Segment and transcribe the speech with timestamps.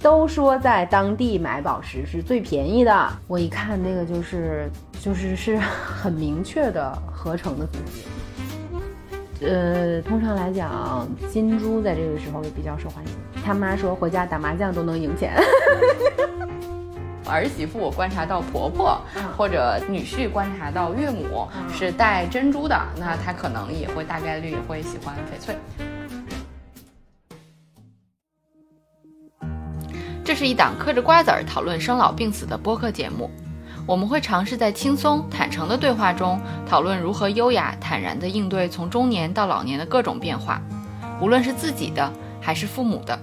[0.00, 4.70] 都说在当地买宝石是最便宜的，我一看那个就是
[5.00, 7.66] 就是是很明确的合成的。
[9.40, 13.12] 呃，通常来讲，金珠在这个时候也比较受欢迎。
[13.42, 15.32] 他妈说回家打麻将都能赢钱。
[17.26, 19.00] 儿媳妇我观察到婆婆
[19.38, 25.56] 或者女婿观察到岳母是戴珍珠的，那她可能也会大概率也会喜欢翡翠。
[30.34, 33.30] 这是一档嗑着瓜子儿讨论生老病死的播客节目，
[33.86, 40.60] 我们会尝试在轻松坦诚的对话中讨论如何优雅坦然地应对从中年到老年的各种变化，
[41.20, 43.16] 无论是自己的还是父母的。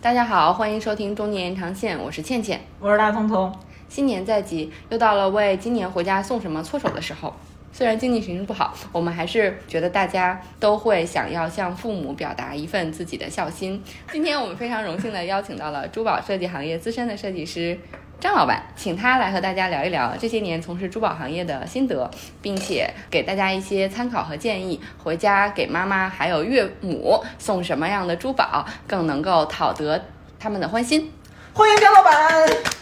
[0.00, 3.54] 大家好，欢迎收听中年延长线，我是倩倩，我是大聪聪。
[3.90, 7.34] 新年在即，又到了为今年回家送什么措手的时候。
[7.72, 13.82] 虽然经济形势不好，我们还是觉得大家都会想要向父母表达一份自己的孝心。
[14.12, 17.78] 今天我们非常荣幸的邀请到了珠宝设计行业资深的设计师
[18.18, 22.10] 张老板，请他来和大家聊一聊这些年从事珠宝行业的心得，
[22.42, 24.78] 并且给大家一些参考和建议。
[25.02, 30.04] 回家给妈妈还有岳母送什么样的珠宝，更能够讨得
[30.38, 31.10] 他们的欢心？
[31.54, 32.79] 欢迎张老板。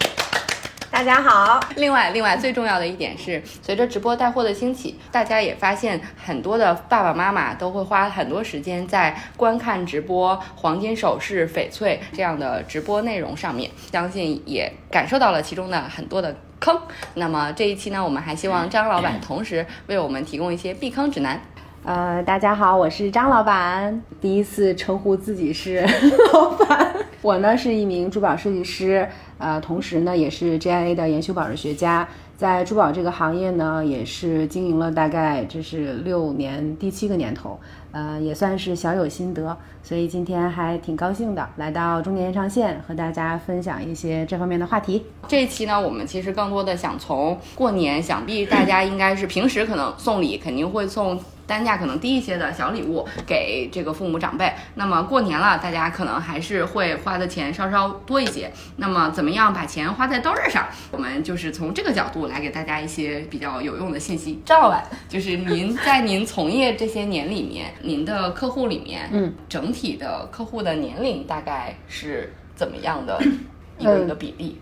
[0.99, 1.61] 大家好。
[1.77, 16.77] 另外，另外最重要的一点是，随着直播带货的兴起，大家也发现很多的爸爸妈妈都会花很多时间在观看直播、黄金首饰、翡翠这样的直播内容上面，相信也感受到了其中的很多的坑。
[17.15, 21.41] 那么这一期呢，我们还希望张老板同时为我们提供一些避坑指南。
[21.85, 25.87] 呃，大家好，我是张老板，第一次称呼自己是
[26.35, 26.95] 老板。
[27.23, 32.07] 我呢是一名珠宝设计师，呃，同时呢也是 GIA 的研修宝石学家，
[32.37, 37.59] 在珠宝这个行业呢也是经营了大概这是六年，第七个年头，
[37.93, 45.05] 呃，也算是小有心得，所以今天还挺高兴的，来到中年延长线和大家分享一些这方面的话题。
[45.27, 51.19] 这一期呢，我们其实更多的想从过年，想必大家应该是平时可能送礼肯定会送。
[51.49, 58.53] 单价可能低一些的小礼物给这个父母长辈，那么过年了，大家可能还是会花的钱稍稍多一些。
[58.77, 60.69] 那么怎么样把钱花在刀刃上？
[60.93, 64.41] 我们就是从这个角度来给大家一些比较有用的信息。
[64.45, 73.19] 张老板， 就是您在您从业这些年里面，您的客户里面，嗯，整体的客户的年龄大概是怎么样的
[73.79, 74.61] 一个一个比例？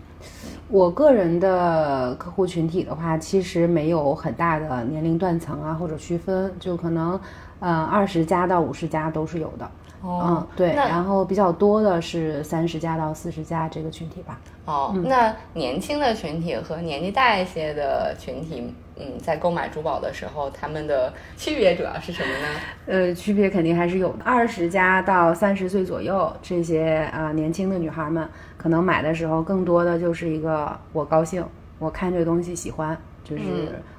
[0.69, 7.19] 我个人的客户群体的话，其实没有很大的年龄断层啊，或者区分，就可能，
[7.59, 9.69] 呃，二十加到五十加都是有的。
[10.01, 14.39] 哦，对，然后比较多的是三十加到四十加这个群体吧。
[14.65, 18.73] 哦，那年轻的群体和年纪大一些的群体。
[18.99, 22.47] 嗯，在购买珠宝的时候，他们的区别主要是什么呢？
[22.87, 24.23] 呃，区别肯定还是有的。
[24.23, 31.45] 二十加到三十岁左右这些啊年轻的女孩们，可能买的时候更多的就是一个我高兴，
[31.79, 33.43] 我看这个东西喜欢，就是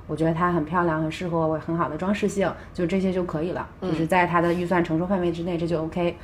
[0.06, 3.68] 我觉得它很漂亮，很适合我，很好的装饰性，就这些就可以了。
[3.82, 6.16] 就是在他的预算承受范围之内，这就 OK。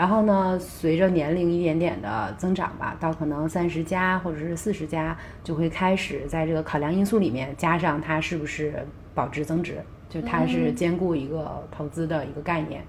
[0.00, 8.72] 然后呢，随着年龄一点点的增长吧，到可能三十加或者是四十加，就会开始在这个考量因素里面加上它是不是
[9.14, 9.76] 保值增值，
[10.08, 12.82] 就它是兼顾一个投资的一个概念。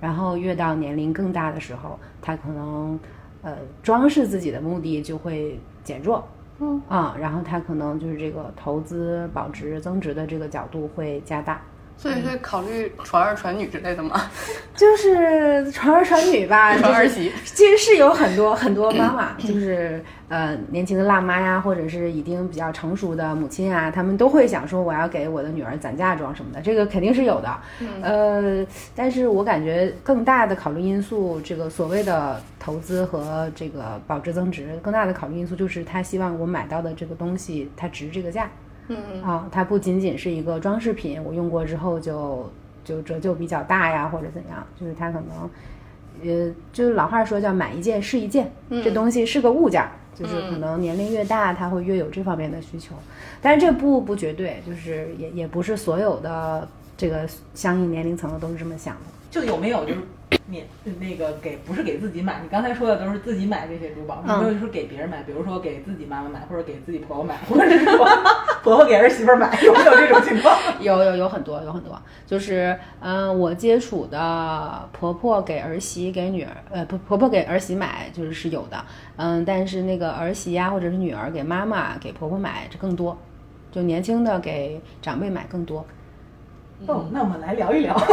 [0.00, 2.98] 然后越到年龄更大的时候，它可能
[3.42, 6.26] 呃装饰自己的目的就会减弱，
[6.58, 11.62] 嗯啊，然后他可能就是这个投资保值增值的这个角度会加大。
[11.98, 14.30] 所以会考虑传儿传女之类的吗？
[14.76, 17.32] 就是传儿传女吧， 传儿媳。
[17.44, 27.58] 其实是有很多很多妈妈， 就是呃年轻的辣妈呀，或者是已经比较成熟的母亲啊，他们都会想说我要给我的女儿攒嫁妆什么的，这个肯定是有的。
[28.02, 28.64] 呃，
[28.94, 38.50] 但是我感觉更大的考虑因素，这个所谓的投资和这个保值增值，更大的考虑因素就是他希望我买到的这个东西它值这个价。
[38.88, 42.50] 嗯啊，它不仅仅是一个装饰品，我用过之后就
[42.84, 45.50] 就折旧比较大呀，或者怎样，就是它可能，
[46.22, 49.84] 呃，就是老话说叫买一件是一件，这东西是个物件，
[50.14, 52.94] 就是可能年龄越大，它会越有这方面的需求，
[53.42, 59.00] 但是这不不绝对，就是也也不是所有的这个相应年龄层的都是这么想的，
[59.30, 60.00] 就有没有就是。
[60.46, 60.66] 免
[60.98, 65.22] 那个给不是给自己买，你刚才说的都是自己买这些珠宝，有没有就是给别人买？
[65.22, 68.06] 比如说给自己妈妈买，或者给自己婆婆买，或者是说
[68.62, 70.56] 婆婆给儿媳妇买，有没有这种情况？
[70.80, 78.84] 有有有很多有很多，就是嗯，我接触的婆婆给儿媳给女儿，呃，婆婆婆给儿媳买就是是有的，
[79.16, 83.16] 嗯，但是那个儿媳呀或者是女儿给妈妈给婆婆买这更多，
[83.70, 85.86] 就年轻的给长辈买更多。
[86.86, 87.96] 哦，那我们来聊一聊。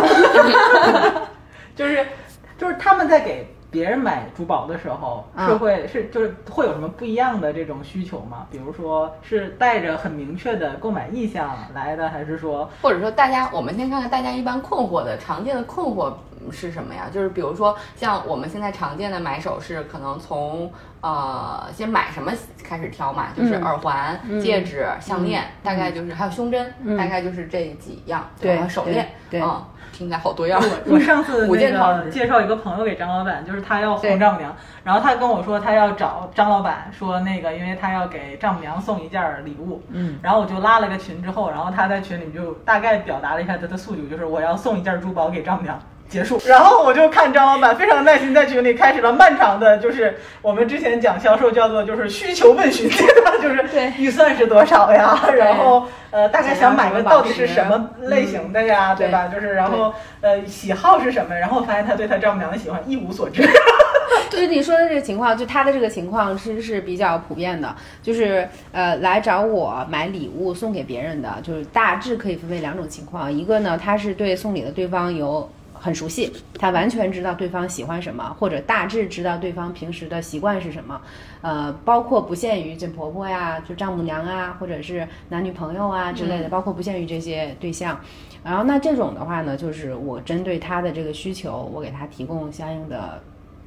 [2.74, 5.48] 就是他们在给别人买珠宝的时候，嗯。
[5.48, 8.48] 是会是就是会有什么不一样的这种需求吗？
[8.52, 16.14] 比如说是带着很明确的购买意向来的，还是说或者说大家，我们先看看大家一般困惑的常见的困惑
[16.52, 17.08] 是什么呀？
[17.12, 20.72] 就是比如说像我们现在常见的买首饰，可能从
[21.02, 22.32] 呃先买什么
[22.64, 23.64] 开始挑嘛，就是嗯。
[23.64, 24.40] 耳环、嗯。
[24.40, 26.96] 戒指、项链，大概就是还有胸针，嗯。
[26.98, 29.66] 大概就是这几样，对吧手链，对对嗯，
[30.04, 30.62] 听起来好多样。
[30.86, 34.54] 我上次 那个介绍一个朋友给张老板，就是他要对哄丈母娘，
[34.84, 45.80] 然后他跟我说他要找张老板说那个，因为他要给丈母娘送一件礼物，嗯，然后我就拉了个群之后，然后他在群里就大概表达了一下他的诉求，就是我要送一件珠宝给丈母娘。
[46.10, 59.28] 结束，然后我就看张老板非常耐心，在群里开始了漫长的，就是我们之前讲销售叫做就是需求问询阶段，就是对预算是多少呀，然后呃大概想买个到底是什么类型的呀，嗯对吧？
[59.28, 59.92] 就是然后
[60.22, 63.44] 呃喜好是什么，然后发现他对他丈母娘的喜欢一无所知。
[64.30, 75.50] 对你说的这个情况，就他的这个情况其实是比较普遍的，就是呃来找我买礼物送给别人的，就是大致可以分为两种情况，一个呢他是对送礼的对方有。
[75.84, 81.02] 很熟悉，他完全知道对方喜欢什么，或者大致知道对方平时的习惯是什么，
[81.42, 88.00] 呃，包括不限于这婆婆呀，就丈母娘啊，或者是男女朋友啊之类的，包括不限于这些对象。
[88.46, 93.22] 然后那这种的话呢，就是我针对他的这个需求，我给他提供相应的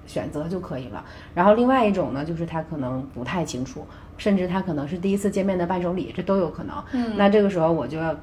[0.06, 1.04] 选择就可以了。
[1.34, 3.86] 然后另外一种呢，就是他可能不太清楚，
[4.16, 6.82] 甚至他可能是第一次见面的伴手礼，这都有可能。
[6.92, 8.16] 嗯，那这个时候我就要。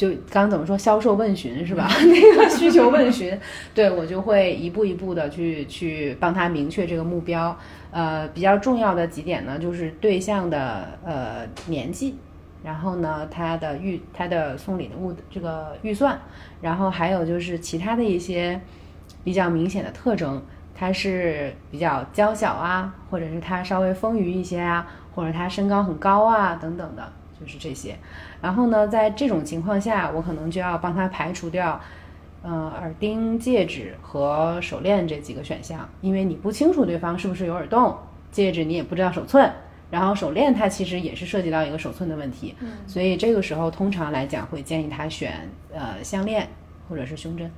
[0.00, 1.86] 就刚刚怎么说，销售问询是吧？
[2.06, 3.38] 那个需求问询，
[3.74, 7.54] 对我就会一步一步的去去帮他明确这个目标。
[7.90, 12.16] 呃，比较重要的几点呢，就是对象的呃年纪，
[12.64, 16.18] 然后呢他的预他的送礼物的这个预算，
[16.62, 18.58] 然后还有就是其他的一些
[19.22, 20.42] 比较明显的特征，
[20.74, 27.96] 他是比较娇小啊，或者是他稍微丰腴一些啊，或者他身高很高啊等等的，就是这些。
[28.42, 31.80] 然后呢，在这种情况下，我可能就要帮他排除掉，
[32.42, 37.96] 呃，耳钉、戒指和手链这几个选项，因为你不清楚对方是不是有耳洞，
[38.30, 39.50] 戒指你也不知道手寸，
[39.90, 42.54] 然后手链它其实也是涉及到一个手寸的问题，
[42.86, 46.48] 所以这个时候通常来讲会建议他选呃项链
[46.88, 47.50] 或者是胸针。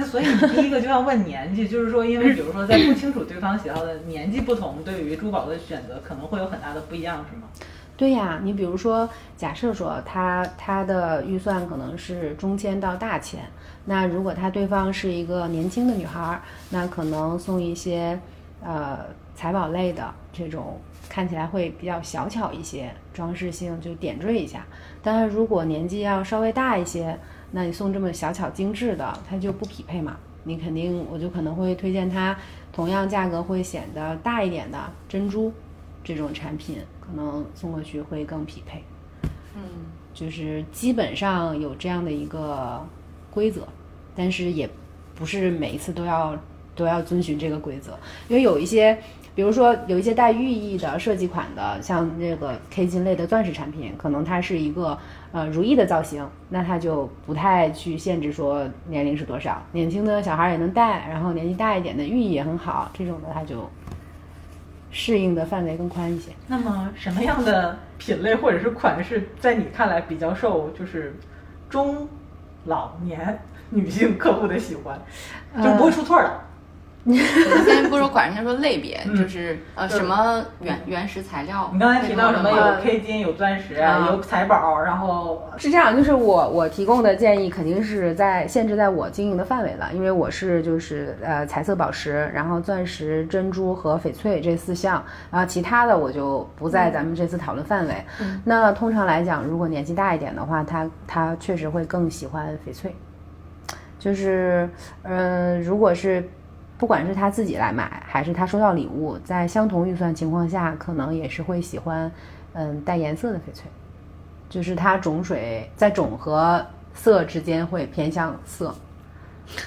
[0.00, 7.48] 那所以你第一个就要问年纪，就是说，因为比如说在不清楚对方喜好的年纪不同，对于珠宝的选择可能会有很大的不一样，是吗？
[7.96, 13.40] 对呀，你比如说，假设说他他的预算可能是中千到大千，
[13.86, 16.40] 那如果他对方是一个年轻的女孩，
[16.70, 18.16] 那可能送一些
[18.62, 19.00] 呃
[19.34, 24.64] 财宝类的这种看起来会比较小巧一些，装饰性就点缀一下。
[25.02, 27.18] 但是如果年纪要稍微大一些，
[27.50, 30.16] 那你送这么小巧精致的，它就不匹配嘛。
[30.44, 32.36] 你肯定我就可能会推荐它
[32.72, 34.78] 同样价格会显得大一点的
[35.08, 35.52] 珍珠
[36.02, 38.82] 这种产品，可能送过去会更匹配。
[39.54, 39.62] 嗯，
[40.14, 42.86] 就是基本上有这样的一个
[43.30, 43.66] 规则，
[44.14, 44.68] 但是也
[45.14, 46.38] 不是每一次都要
[46.78, 47.98] 都要遵循这个规则，
[48.28, 48.96] 因为有一些，
[49.34, 54.96] 比如说有一些带寓意的设计款的，像这个 K 金类的钻石产品，可能它是一个
[55.32, 63.68] 呃如意的造型，那它就不太去限制说年龄是多少，年轻的小孩也能戴，然后年纪大一点的寓意也很好，这种的它就
[64.92, 66.30] 适应的范围更宽一些。
[66.46, 71.14] 那么什么样的品类或者是款式，在你看来比较受就是
[71.68, 72.08] 中
[72.64, 74.98] 老年女性客户的喜欢，
[75.62, 76.40] 就不会出错的？
[77.08, 81.70] 我们先不说款式，先说类别，嗯就是呃什么原原石材料。
[81.72, 97.94] 你刚才提到什么有 K 金、有钻石、啊有财宝，然后是这样，就是我我提供的建议肯定是在限制在我经营的范围了，因为我是就是呃彩色宝石，然后钻石、珍珠和翡翠这四项，然后其他的我就不在咱们这次讨论范围。
[98.44, 102.94] 那通常来讲，如果年纪大一点的话，他他确实会更喜欢翡翠，
[103.98, 104.68] 就是
[105.02, 106.28] 呃，如果是
[106.78, 112.10] 不管是他自己来买，还是他收到礼物，在相同预算情况下，可能也是会喜欢
[112.54, 113.64] 嗯带颜色的翡翠。
[114.48, 118.74] 就是它种水在种和色之间会偏向色。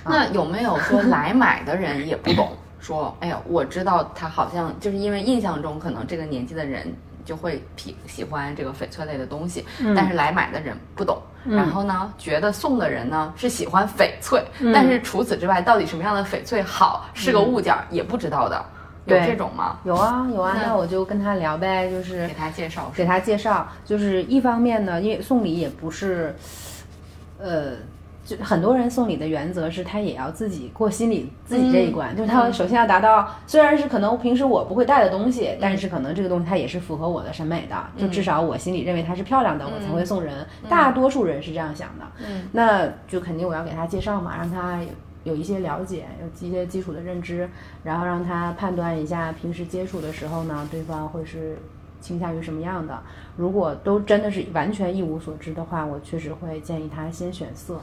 [0.03, 2.49] 那有没有说来买的人也不懂，
[2.79, 6.91] 说哎呀，我知道他好像就是因为印象中可能这个年纪的人
[7.25, 11.21] 就会喜喜欢这个翡翠类的东西，但是来买的人不懂。
[11.43, 18.63] 然后呢，觉得送的人呢是喜欢翡翠，但是除此之外，到底什么样的翡翠好，是个物件儿也不知道的，
[19.05, 19.79] 有这种吗？
[19.83, 26.35] 有啊有啊，那那我就跟他聊呗，就是给他介绍给他介绍，就是一方面呢，因为送礼也不是，
[27.39, 27.71] 呃，
[28.23, 40.45] 就很多人送礼的原则是他也要自己过心里自己这一关，就是他首先要达到，虽然是可能平时我不会带的东西，但是可能这个东西它也是符合我的审美的，就至少我心里认为它是漂亮的，我才会送人。
[40.69, 44.77] 大多数人是这样想的，嗯，那就肯定我要给他介绍嘛，让他
[45.23, 47.49] 有有一些了解，有一些基础的认知，
[47.83, 51.57] 然后让他判断一下平时接触的时候呢，对方会是
[51.99, 52.99] 倾向于什么样的。
[53.37, 57.79] 如果都真的是完全一无所知的话，我确实会建议他先选色，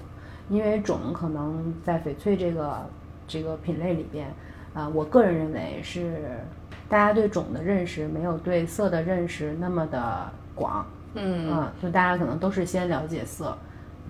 [0.48, 2.86] 因为种可能在翡翠这个
[3.26, 4.32] 这个品类里边，
[4.74, 6.38] 啊、我个人认为是
[6.88, 13.56] 大家对种的认识没有对色的认识那么的广，嗯嗯，就大家可能都是先了解色，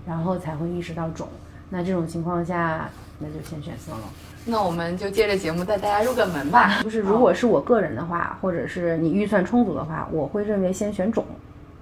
[0.07, 1.26] 然后才会意识到种。
[1.71, 4.00] 那这种情况下，那就先选色了。
[4.47, 6.80] 那我们就接着节目带大家入个门吧。
[6.83, 11.25] 就是如果是我个人的话，或者是你预算充足的话，我会认为先选种。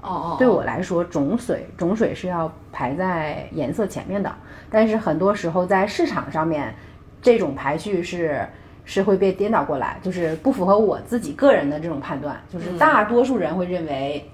[0.03, 4.35] 哦哦，对我来说，种水种水是要排在颜色前面的，
[4.71, 6.75] 但是很多时候在市场上面，
[7.23, 8.47] 这种排序是
[8.85, 12.41] 是会被颠倒过来，就是不符合我自己个人的这种判断。
[12.53, 14.31] 就是大多数人会认为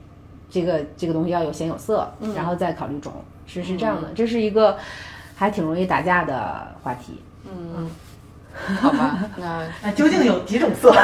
[0.51, 3.13] 这个这个东西要有显有色，然后再考虑种，
[3.47, 4.77] 是是这样的，这是一个
[5.35, 7.21] 还挺容易打架的话题。
[7.47, 7.91] 嗯，
[8.77, 10.95] 好吧， 那那究竟有几种色？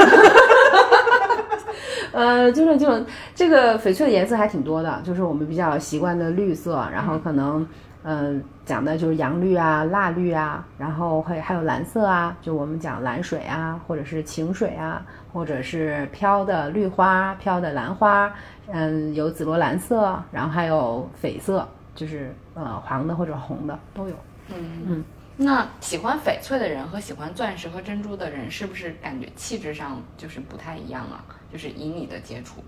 [2.11, 3.04] 呃，就是这种
[3.35, 7.66] 这个翡翠的颜色还挺多的，就是我们比较习惯的绿色，然后可能
[8.08, 18.32] 嗯、呃讲的就是阳绿啊、蜡绿啊，然后会还有蓝色啊，就我们讲蓝水啊，或者是晴水啊，或者是飘的绿花、飘的蓝花，
[18.66, 24.14] 嗯，有紫罗兰色，然后还有绯色，就是呃黄的或者红的都有。
[24.48, 25.04] 嗯嗯，
[25.36, 31.24] 那喜欢翡翠的人和喜欢钻石和珍珠的人，是不是感觉气质上就是不太一样啊？
[31.52, 32.62] 就是以你的接触，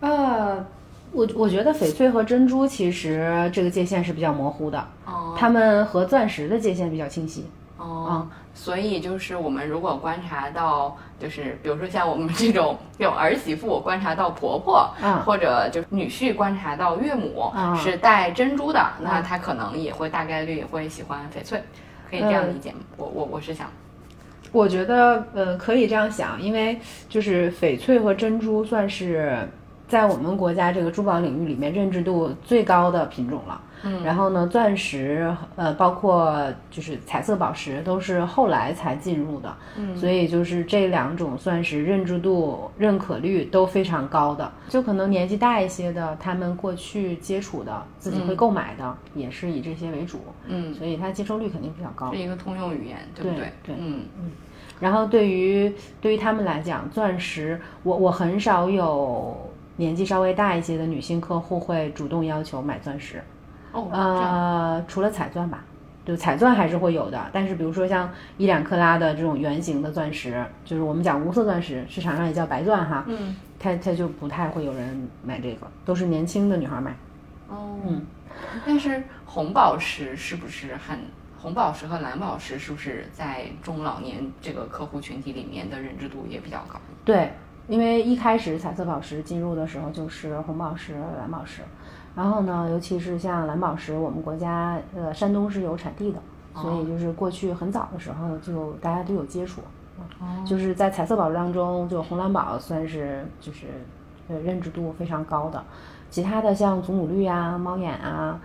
[0.00, 0.64] 呃，
[1.12, 7.46] 我我觉得翡翠和珍珠其实这个界限是比较模糊的，哦它们和钻石的界限比较清晰。
[7.78, 21.62] 哦，所以就是我们如果观察到，就是比如说像我们这种有儿媳妇观察到婆婆，嗯或者就是女婿观察到岳母、啊是戴珍珠的，那他可能也会大概率也会喜欢翡翠，
[22.10, 22.78] 可以这样理解吗？
[22.96, 23.70] 我我我是想，
[24.50, 29.48] 我觉得呃可以这样想，因为就是翡翠和珍珠算是
[29.88, 33.60] 在我们国家这个珠宝领域里面认知度最高的品种了。
[33.82, 34.02] 嗯。
[34.04, 39.96] 然后呢，钻石呃包括就是彩色宝石都是后来才进入的，嗯。
[39.96, 44.50] 所以就是这两种算是认知度、认可率都非常高的。
[44.68, 52.12] 就可能年纪大一些的，他们过去接触的、自己会购买的，也是以这些为主，嗯，所以它接受率肯定比较高。
[52.12, 52.18] 是。
[52.18, 53.74] 一个通用语言，对不对对。
[53.78, 54.02] 嗯。
[54.20, 54.30] 嗯。
[54.80, 59.36] 然后对于对于他们来讲，钻石，我我很少有
[59.78, 63.22] 年纪稍微大一些的女性客户会主动要求买钻石，
[63.72, 65.64] 哦，呃，除了彩钻吧，
[66.04, 76.90] 就彩钻还是会有的，但是比如说像一两克拉的这种圆形的钻石，就是我们讲无色钻石，市场上也叫白钻哈，嗯它它就不太会有人买这个，都是年轻的女孩买。
[77.48, 78.04] 哦，嗯，
[78.66, 80.98] 但是红宝石是不是很？
[81.40, 86.80] 红宝石和蓝宝石是不是在中老年这个客户群体里面的认知度也比较高？
[87.04, 87.30] 对，
[87.68, 91.62] 因为一开始彩色宝石进入的时候就是红宝石、蓝宝石，
[92.16, 96.18] 然后呢，尤其是像蓝宝石，我们国家呃山东是有产地的，
[96.54, 99.60] 所以就是过去很早的时候就大家都有接触，
[100.18, 103.66] 哦就是在彩色宝石当中，就红蓝宝算是就是
[104.28, 105.62] 呃认知度非常高的，
[106.10, 108.40] 其他的像祖母绿啊、猫眼啊。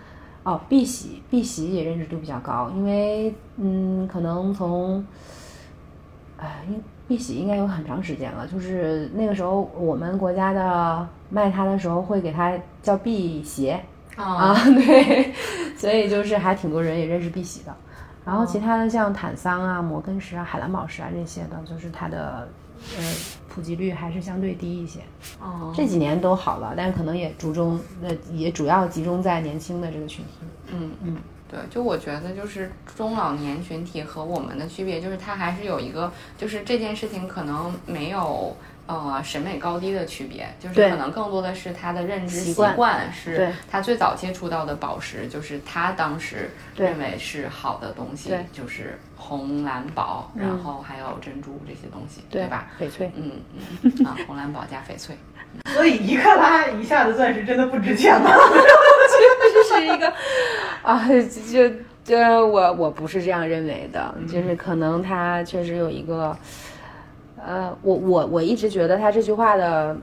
[0.46, 5.02] 哦，碧玺，碧玺也认知度比较高，因为嗯，可能从
[6.38, 13.84] 哎，应碧玺应该有很长时间了，就是那个时候我们国家的卖它的时候会给它叫辟邪
[14.16, 15.34] 啊， 对，
[15.76, 17.76] 所以就是还挺多人也认识碧玺的。
[18.26, 22.48] 然后其他的像坦桑啊、摩根石啊、海蓝宝石啊这些的，就是它的
[22.98, 23.04] 呃
[23.50, 25.02] 普及率还是相对低一些。
[25.42, 30.32] 哦，这几年都好了，但是可能也注重呃也主要集中在年轻的这个群体。
[30.72, 31.18] 嗯嗯，
[31.54, 38.56] 对，就我觉得就是中老年群体和我们的区别，就是它还是有一个，就是这件事情可能没有
[38.88, 52.68] 呃审美高低的区别，就是可能更多的是他的认知习习惯惯是他最早接触到的宝石，就是他当时认为是好的东西，就是红蓝宝，嗯然后还有珍珠这些东西，对吧？？
[52.80, 53.12] 翡翠。
[53.16, 53.32] 嗯
[53.84, 55.16] 嗯 啊，红蓝宝加翡翠，
[55.74, 58.30] 所以一克拉以下的钻石真的不值钱吗？
[59.54, 60.12] 这是一个
[60.84, 61.08] 啊，
[61.52, 61.70] 就
[62.04, 62.18] 就
[62.48, 66.36] 我我不是这样认为的，就是可能他确实有一个，
[67.46, 69.96] 呃，我我我一直觉得他这句话的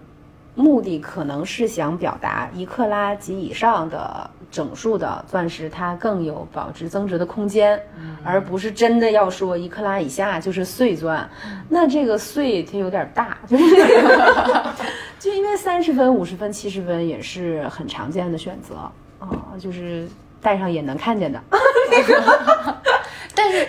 [0.55, 7.81] 目的可能是想表达一克拉及以上的整数的钻石它更有保值增值的空间，
[8.25, 11.29] 而不是真的要说一克拉以下就是碎钻，
[11.69, 13.65] 那这个碎它有点大，就是
[15.21, 18.75] 就因为三十分、五十分、七十分也是很常见的选择
[19.21, 19.29] 啊，
[19.61, 20.09] 就是
[20.41, 21.39] 戴上也能看见的。
[23.35, 23.69] 但是，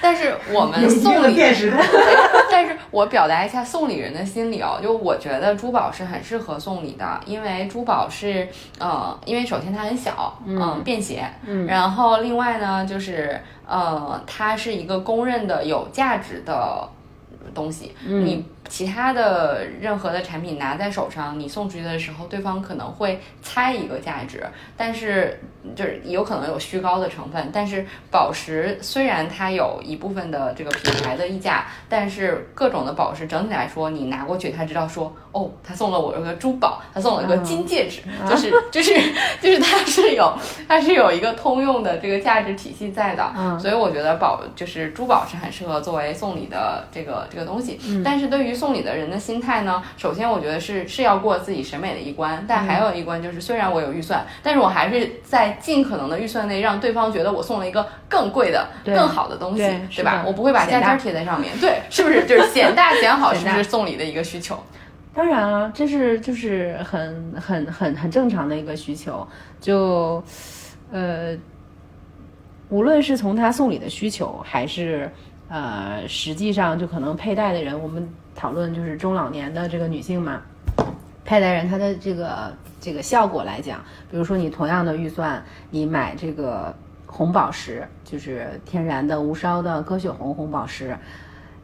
[0.00, 1.36] 但是我们送礼。
[2.50, 8.46] 但是我表达一下送礼人的心理哦，就我觉得珠宝是很适合送礼的，因为珠宝是
[8.78, 16.88] 呃，因为首先它很小，嗯、便携，嗯然后另外呢就是呃，它是一个公认的有价值的
[17.54, 24.42] 东西，嗯你其他的任何的产品拿在手上，你送出去的时候，对方可能会猜一个价值，
[24.76, 25.38] 但是
[25.76, 27.50] 就是有可能有虚高的成分。
[27.52, 38.94] 但是宝石虽然它有一部分的这个品牌的溢价，但是各种的宝石整体来说，你拿过去，他知道说，哦，他送了我一个珠宝，他送了一个金戒指，就是就是
[39.42, 40.32] 就是它是有
[40.66, 43.30] 它是有一个通用的这个价值体系在的。
[43.36, 47.80] 嗯所以我觉得宝就是珠宝是很适合作为送礼的这个这个东西。
[48.04, 60.22] 但是对于送礼的人的心态呢，首先我觉得是是要过自己审美的一关，但还有一关就是，虽然我有预算，但是我还是在尽可能的预算内让对方觉得我送了一个更贵的、更好的东西，对对吧？
[60.24, 62.24] 我不会把价显大尖贴在上面，对，是不是？
[62.26, 64.56] 就是显大显好，是不是送礼的一个需求？
[65.14, 69.26] 当然啊，这是就是很很很很正常的一个需求，
[69.60, 70.22] 就
[70.90, 71.36] 呃，
[72.68, 75.08] 无论是从他送礼的需求，还是
[75.48, 80.40] 呃实际上就可能佩戴的人，我们讨论就是中老年的这个女性嘛，
[81.24, 86.74] 佩戴人她的这个这个效果来讲，比如说你同样的预算，你买这个
[87.06, 90.96] 红宝石，就是天然的无烧的鸽血红红宝石，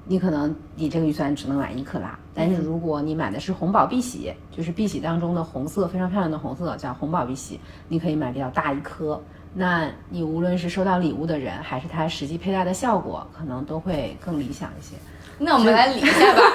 [0.07, 7.59] 你可能你这个预算只能买一克拉，但是如果你买的是红宝碧玺，就是碧玺当中的红色非常漂亮的红色，叫红宝碧玺，
[7.89, 9.21] 你可以买比较大一颗。
[9.53, 14.95] 那你无论是收到礼物的人，还是他实际佩戴的效果，可能都会更理想一些。
[15.39, 16.41] 那我们来理一下吧。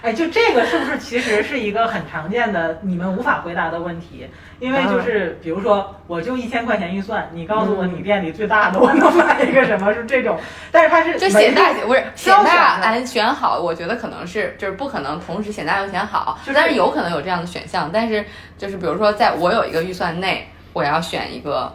[0.00, 4.28] 哎，就这个是不是其实是一个很常见的你们无法回答的问题？
[4.60, 9.92] 因为就是比如说，我就一千块钱预算，你告诉我你店里最大的我能买一个什么？
[9.92, 10.38] 是这种，
[10.70, 18.24] 但是它是就显大没不是显大，的俺选好，我觉得可能是就是不可能同时显大又显好，就是但是有可能有这样的选项，但是
[18.56, 21.74] 就是比如说在我有一个预算内，我要选一个，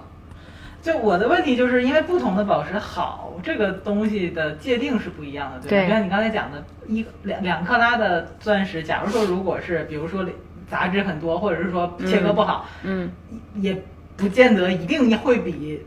[0.84, 10.26] 就我的问题就是因为不同的宝石好这个东西的界定是不一样的，对就像你刚才讲的，一两两克拉的钻石，假如说如果是比如说
[10.69, 13.10] 杂质很多，或者是说切割不好，嗯，
[13.56, 13.82] 也
[14.17, 15.82] 不见得一定会比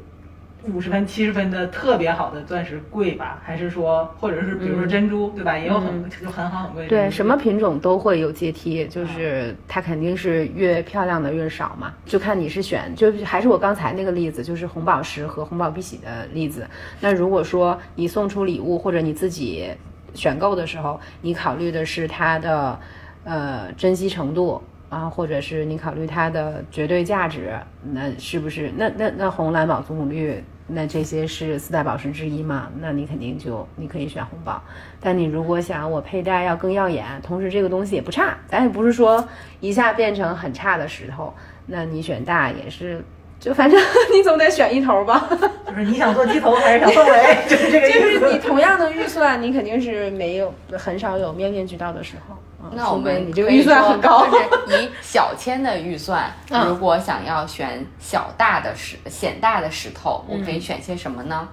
[0.64, 3.40] 五十分、七十分的特别好的钻石贵吧？
[3.44, 5.56] 还是说，或者是比如说珍珠，对吧？
[5.56, 6.88] 也有很就很好很贵的。
[6.88, 16.66] 对，什么品种都会有阶梯，就是它肯定是越漂亮的越少嘛，就看你是选，就是还是我刚才那个例子，就是红宝石和红宝碧玺的例子。
[17.00, 19.70] 那如果说你送出礼物或者你自己
[20.14, 22.80] 选购的时候，你考虑的是它的
[23.22, 24.60] 呃珍惜程度。
[24.88, 27.52] 啊，或者是你考虑它的绝对价值，
[27.92, 28.72] 那是不是？
[28.76, 32.68] 那那那红蓝宝祖母绿，那这些是四大宝石之一嘛？
[32.80, 34.62] 那你肯定就你可以选红宝。
[35.00, 39.26] 但你如果想我佩戴要更耀眼，同时这个东西也不差，咱也不是说
[39.60, 41.34] 一下变成很差的石头，
[41.66, 43.04] 那你选大也是，
[43.40, 43.80] 就反正
[44.14, 45.28] 你总得选一头吧。
[45.66, 48.20] 就是你想做鸡头还是想做尾，就是这个意思。
[48.20, 52.36] 就是你同样的预算，你肯定是没有很少有面面俱到的时候。
[52.62, 61.48] 嗯那我们你这个预算很高，就是以小千的预算， 嗯如果想要选小大的石显大的石头，我可以选些什么呢？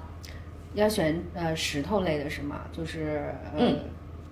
[0.75, 2.61] 要选呃石头类的是吗？
[2.71, 3.79] 就是呃、嗯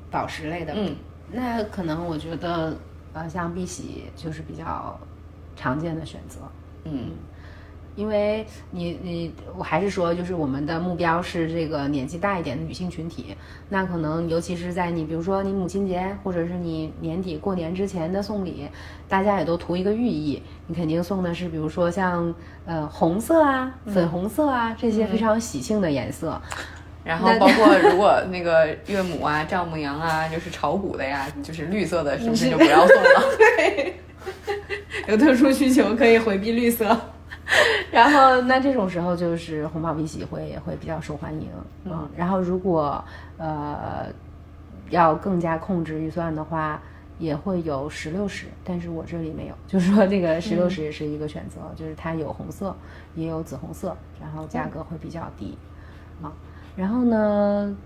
[0.10, 0.74] 宝石类的。
[0.76, 0.96] 嗯，
[1.30, 2.76] 那可能我觉得
[3.14, 5.00] 呃像碧玺就是比较
[5.56, 6.40] 常见的选择。
[6.86, 7.12] 嗯，
[7.96, 13.36] 因为你你我还是说，就是我们的目标是这个年纪大一点的女性群体，
[13.70, 18.68] 那可能尤其是在你比如说你母亲节或者是你年底过年之前的送礼，
[19.10, 22.34] 大家也都图一个寓意，你肯定送的是比如说像
[22.66, 26.42] 呃红色啊、粉红色啊这些非常喜庆的颜色。
[27.04, 33.24] 然后包括如 果那个岳母啊、丈母娘啊，就是炒股的呀， 就是绿色的，是不是就不要送了？
[35.10, 36.96] 有特殊需求可以回避绿色。
[37.92, 41.48] 然后，那这种时候就是红宝碧玺会会比较受欢迎，
[41.84, 42.08] 嗯。
[42.16, 43.04] 然后，如果
[43.38, 44.08] 呃
[44.90, 46.82] 要更加控制预算的话，
[47.20, 52.76] 也会有石榴石，但是我这里没有， 就是说这个石榴石也是一个选择，就是它有红色，
[53.16, 55.58] 也有紫红色，然后价格会比较低，
[56.22, 56.32] 啊。
[56.76, 57.78] 然后呢，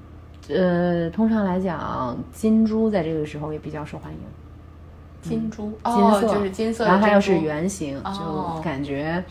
[0.48, 4.20] 呃，通常来讲，金珠在这个时候也比较受欢迎。
[5.30, 9.24] 金珠金哦，色，就是金色的然后它又是圆形，哦就感觉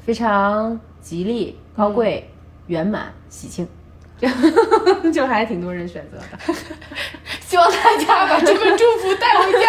[0.00, 2.28] 非常吉利、高贵、
[2.66, 3.66] 圆满、喜庆，
[4.18, 4.28] 就
[5.12, 6.54] 就还挺多人选择的。
[7.40, 9.68] 希望大家把这份祝福带回家。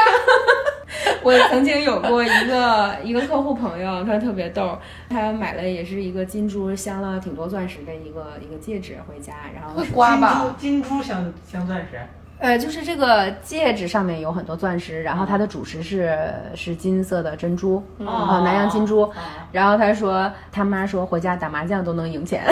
[1.22, 4.78] 我曾经有过一个一个客户朋友，他特别逗，
[5.10, 10.56] 他买了也是一个金珠镶了挺多钻石的一个一个戒指回家，然后会刮吧？
[10.58, 12.00] 金珠金珠镶镶钻石，
[12.39, 16.17] 呃，就是这个戒指上面有很多钻石，然后它的主石是
[16.56, 19.10] 是金色的珍珠，啊、南洋金珠。
[19.52, 22.43] 然后他说他妈说回家打麻将都能赢钱，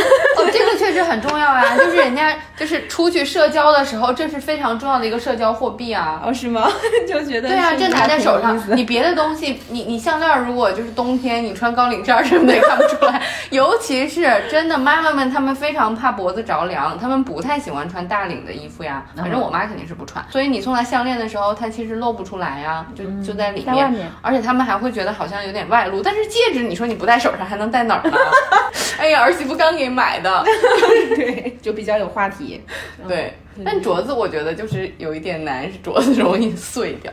[0.41, 6.21] 哦，这个确实很重要呀，就是人家就是出去社交的时候，这是非常重要的一个社交货币啊。
[6.25, 6.67] 哦是吗？
[7.07, 19.03] 就觉得对啊，这拿在手上你别的东西，你你项链如果就是冬天你穿高领衫什么的 也看不出来，尤其是真的妈妈们，她们非常怕脖子着凉，她们不太喜欢穿大领的衣服呀。
[19.15, 26.01] 反正我妈肯定是不穿，所以你送她项链的时候，她其实露不出来呀，就就在里面面，而且她们还会觉得好像有点外露。
[26.01, 28.17] 但是戒指，你说你不戴手上还能戴哪儿呢？
[28.97, 30.30] 哎呀，儿媳妇刚给买的，
[31.15, 32.61] 对，就比较有话题。
[33.07, 33.33] 对。
[33.65, 37.11] 但镯子我觉得就是有一点难，是镯子容易碎掉。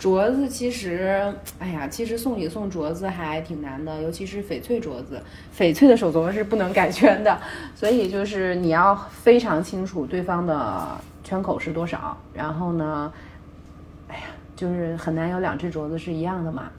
[0.00, 5.22] 镯子其实，哎呀，其实送礼送镯子还挺难的，尤其是翡翠镯子，
[5.56, 7.38] 翡翠的手镯是不能改圈的，
[7.76, 13.12] 所以就是你要非常清楚对方的圈口是多少，然后呢，
[14.08, 14.22] 哎呀，
[14.56, 16.72] 就是很难有两只镯子是一样的嘛。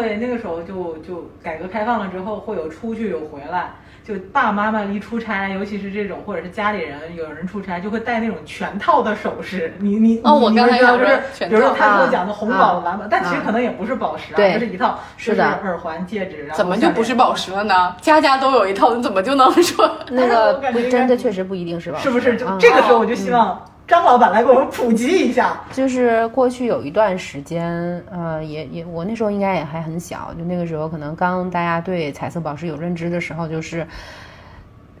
[0.00, 3.70] 会那个时候就就改革开放了之后，会有出去有回来。
[4.02, 9.72] 就爸爸妈妈一出差，尤其是这种或者是家里人有人出差，就会带那种全套的首饰。
[9.78, 17.94] 你你你哦我刚才就是比如说他给我啊讲的红宝啊蓝宝，但其实啊可能也不是宝石啊，对就是一套，是耳环、戒指，然后怎么就不是宝石了呢？
[18.00, 19.88] 家家都有一套，你怎么就能说？
[20.10, 21.98] 那哎个我感觉真的确实不一定是吧？
[22.00, 22.36] 是不是？
[22.36, 25.60] 就嗯这个时候我就希望张老板来给我们普及一下。
[25.72, 33.86] 就是过去有一段时间，呃，也也我那时候应该也还很小，就那个时候可能刚大家对彩色宝石有认知的时候，就是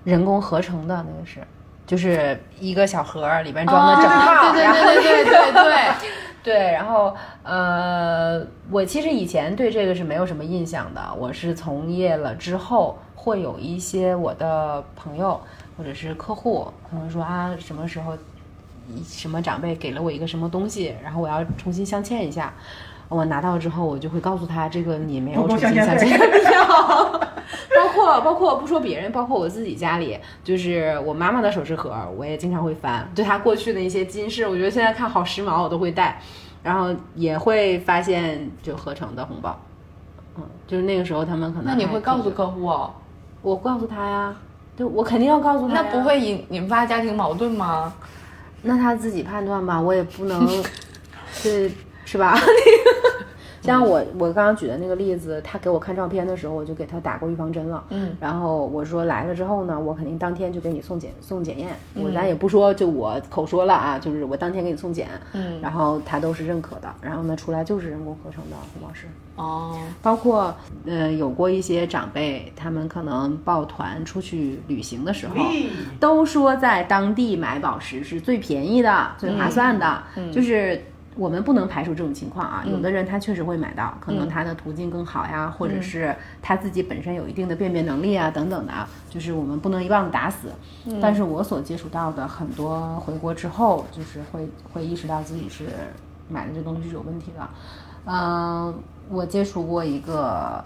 [0.04, 1.38] 人工合成的那个是，
[1.86, 6.10] 就是一个小盒儿里边装的整套，哦对然后对对对对对对。
[6.42, 15.38] 对，然后呃，我其实以前对这个是没有什么印象的，我是从业了之后，会有一些我的朋友
[15.76, 18.16] 或者是客户，可能说啊，什么时候
[19.04, 22.52] 什么长辈给了我一个什么东西，然后我要重新镶嵌一下。
[23.08, 27.20] 我拿到之后，我就会告诉他，这个你没有重新镶嵌的必要。
[27.76, 36.20] 包括包括不说别人，包括我自己家里，就是我妈妈的首饰盒，我也经常会翻，对她过去的一些金饰，我觉得现在看好时髦，我都会戴。
[36.62, 39.58] 然后也会发现就合成的红包，
[40.36, 42.92] 嗯，就是那个时候他们可能那你会告诉客户哦？
[43.40, 44.36] 我告诉他呀，
[44.76, 45.72] 对我肯定要告诉他。
[45.72, 47.94] 那不会引引发家庭矛盾吗？
[48.62, 50.48] 那他自己判断吧，我也不能，
[51.32, 51.70] 是
[52.04, 52.38] 是吧？
[53.62, 57.84] 像我我刚刚举的那个例子，他给我看照片的时候，我就给他打过预防针了。
[57.90, 61.68] 嗯，然后我说来了之后呢，我肯定当天就给你送检送检验。
[61.94, 65.08] 我咱也不说就我口说了啊，就是我当天给你送检。
[65.32, 66.88] 嗯然后他都是认可的。
[67.02, 69.06] 然后呢，出来就是人工合成的红宝石。
[69.36, 75.34] 哦，包括呃，有过一些长辈，他们可能抱团出去旅行的时候，
[75.98, 80.02] 都说在当地买宝石是最便宜的、最划算的。
[80.16, 80.82] 嗯就是
[81.16, 90.48] 我们不能排除这种情况啊，有的人他确实会买到，可能他的途径更好呀，或者是他自己本身有一定的辨别能力啊，等等的啊，就是我们不能一棒子打死。
[91.00, 95.64] 但是我所接触到的很多回国之后，就是会会意识到自己是
[96.28, 97.48] 买的这东西是有问题的。
[98.06, 98.74] 嗯，
[99.10, 100.64] 我接触过一个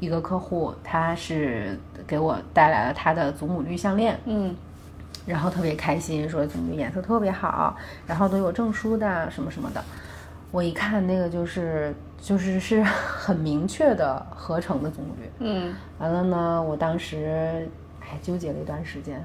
[0.00, 4.54] 一个客户，他是给我带来了他的祖母绿项链，嗯，
[5.26, 9.82] 然后特别开心，说祖母绿颜色特别好，然后都有证书的什么什么的。
[10.50, 19.24] 我一看那个就是就是是很明确的合成的祖母绿，嗯，完了呢，我当时还纠结了一段时间，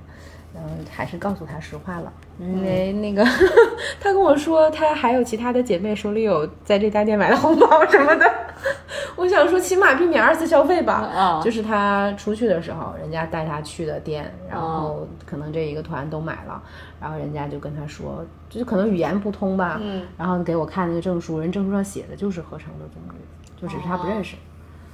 [0.54, 3.24] 然后还是告诉他实话了，因为那个
[4.00, 8.26] 他跟我说他还有其他的姐妹手里有在这家店买的红包什么的，
[9.16, 10.94] 我想说起码避免二次消费吧。
[10.96, 16.62] 啊就是他出去的时候，人家带他去的店，然后可能这一个团都买了，
[17.00, 24.36] 然后人家就跟他说，就是可能语言不通吧，嗯，然后给我看那个证书，人证书上写的就是合成的棕榈，就只是他不认识。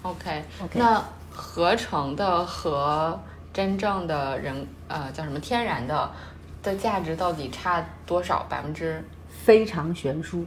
[0.03, 1.01] OK，, OK 那
[1.33, 3.19] 合成的和
[3.55, 6.11] 真正的人呃叫什么天然的
[6.61, 8.45] 的价值到底差多少？
[8.49, 9.01] 百分之？
[9.45, 10.43] 非常悬殊，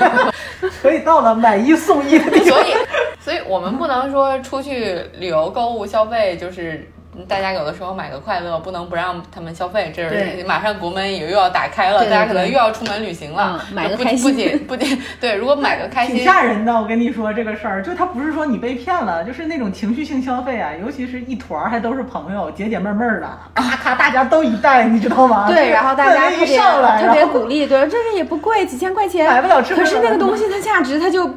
[0.82, 2.72] 所以到了买一送一的地所以，
[3.20, 6.86] 所以我们不能说出去旅游购物消费就是。
[7.28, 9.92] 大家有的时候买个快乐，不能不让他们消费。
[9.94, 13.58] 这是对马上国门也又要打开了，大家可能又要出门旅行了。
[13.68, 25.48] 嗯买个不开心不仅不仅对，如果买个开心挺，吓人的，我跟你说这个事儿，就他不是说你被骗了，就是那种情绪性消费啊，尤其是一团儿还都是朋友，解解闷闷儿的，咔咔大家都一袋，你知道吗？
[25.48, 31.28] 对，然后大家一特别上来，特别鼓励，对，这个也不贵，几千块钱，买不了吃亏可是那个东 西它价值它就，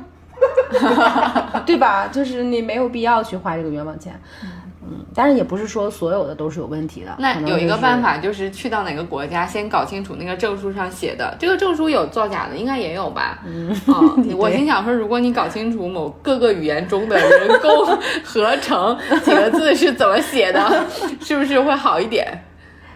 [1.66, 2.08] 对吧？
[2.12, 4.14] 就是你没有必要去花这个冤枉钱。
[4.82, 7.16] 嗯，当然也不是说所有的都是有问题的。
[7.20, 13.44] 那有一个办法，就是去到哪个国家，先搞清楚那个证书上写的，这个证书有造假的，应该也有吧？
[13.46, 13.76] 嗯，
[14.38, 20.86] 我心想说，如果你搞清楚某各个语言中的人工合成几个字是怎么写的，
[21.20, 22.26] 是不是会好一点？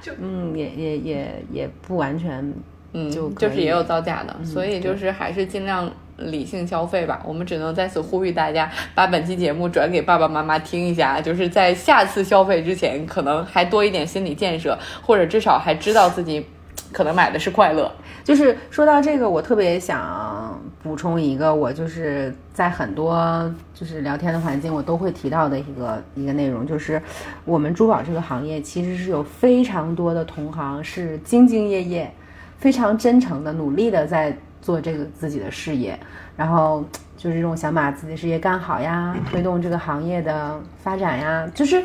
[0.01, 2.53] 就嗯，也也也也不完全，
[2.93, 5.89] 嗯，就就是也有造假的，所以就是还是尽量
[6.31, 7.21] 理性消费吧。
[7.25, 16.45] 我们只能在此呼吁大家，把本期节目转给爸爸妈妈听一下，就是在下次消费之前，可能还多一点心理建设，或者至少还知道自己
[16.91, 17.91] 可能买的是快乐。
[18.23, 27.01] 就是说到这个，我特别想补充一个，我就是在很多就是聊天的环境，我都会提到的一个一个内容，就是
[27.43, 32.09] 我们珠宝这个行业其实是有非常多的同行是兢兢业业、
[32.57, 35.99] 非常真诚的、努力的在做这个自己的事业，
[36.37, 36.83] 然后
[37.17, 41.83] 就是这种想把自己事业干好呀， 推动这个行业的发展呀，就是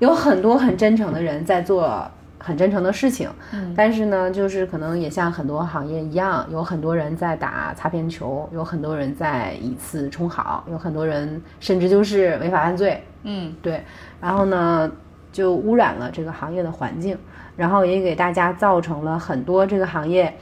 [0.00, 2.04] 有很多很真诚的人在做
[2.40, 3.30] 很真诚的事情。
[3.52, 13.00] 嗯，但是呢，就是可能也像很多行业一样，有很多人在打擦边球，有很多人在以次充好，有很多人甚至就是违法犯罪。
[13.22, 13.84] 嗯，对，
[14.20, 14.90] 然后呢，
[15.30, 17.16] 就污染了这个行业的环境，
[17.56, 20.34] 然后也给大家造成了很多这个行业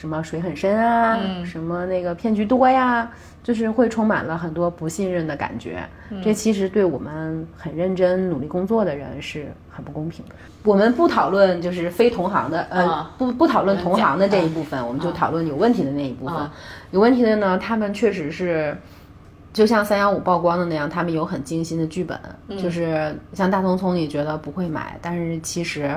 [0.00, 3.06] 什么水很深啊，嗯什么那个骗局多呀，
[3.42, 5.86] 就是会充满了很多不信任的感觉。
[6.24, 10.34] 这其实对我们很认真努力工作的人是很不公平的。
[10.64, 16.34] 我们不讨论就是非同行的，呃，啊不不讨论同行的这一嗯部分，我们就讨论有问题的那一部分。
[16.34, 16.50] 啊
[16.92, 18.74] 有问题的呢，他们确实是。
[19.52, 22.16] 就像三幺五曝光的那样，他们有很精心的剧本，
[22.56, 25.90] 就是像大聪聪，你觉得不会买，但是其实，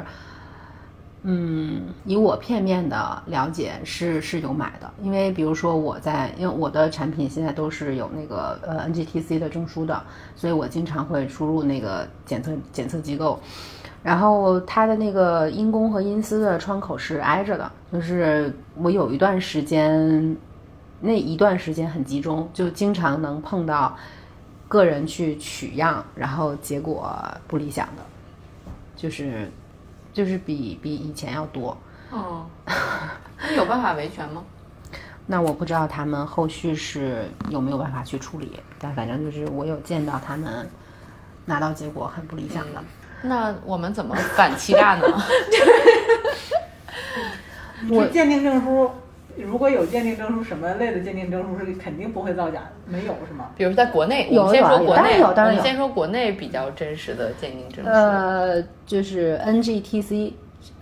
[1.26, 10.04] 嗯，以我片面的了解是是有买的，因为比如说我在，因为我的产品现在都是有那个呃 NGTC 的证书的，
[10.36, 13.40] 所以我经常会输入那个检测检测机构，
[14.04, 20.36] 然后它的那个因公和因私的窗口是挨着的，就是我有一段时间，
[21.00, 23.96] 那一段时间很集中，就经常能碰到
[24.68, 28.04] 个人去取样，然后结果不理想的，
[28.98, 29.50] 就是
[30.13, 31.76] 就是比比以前要多。
[32.12, 34.43] 哦，那有办法维权吗？
[35.26, 40.69] 那我不知道他们后续是有没有办法去处理，但反正就是我有见到他们
[41.45, 42.84] 拿到结果很不理想的。
[43.23, 45.08] 那我们怎么反欺诈呢？
[47.89, 48.89] 我鉴定证书，
[49.38, 52.72] 如果有鉴定证书，什么类的鉴定证书是肯定不会造假的？
[52.86, 53.50] 没有是吗？
[53.56, 57.91] 比如在国内，有我们先说国内，当然有当然有我们先说国内比较真实的鉴定证书。
[57.91, 60.34] 呃，就是 NGTC。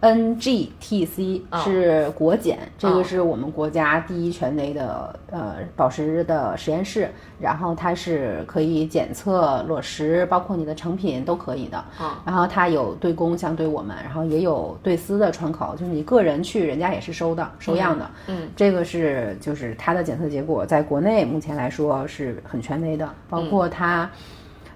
[0.02, 11.78] NGTC 啊是国检，这啊个是我们国家第一权威的呃宝石的实验室，然后它是可以检测裸石，包括你的成品都可以的。
[11.98, 18.10] 啊然后它有对公像对我们，然后也有对私的窗口，就是你个人去，人家也是收的，收样的。
[18.28, 24.10] 嗯，这个是就是它的检测结果，在国内目前来说是很权威的，包括它。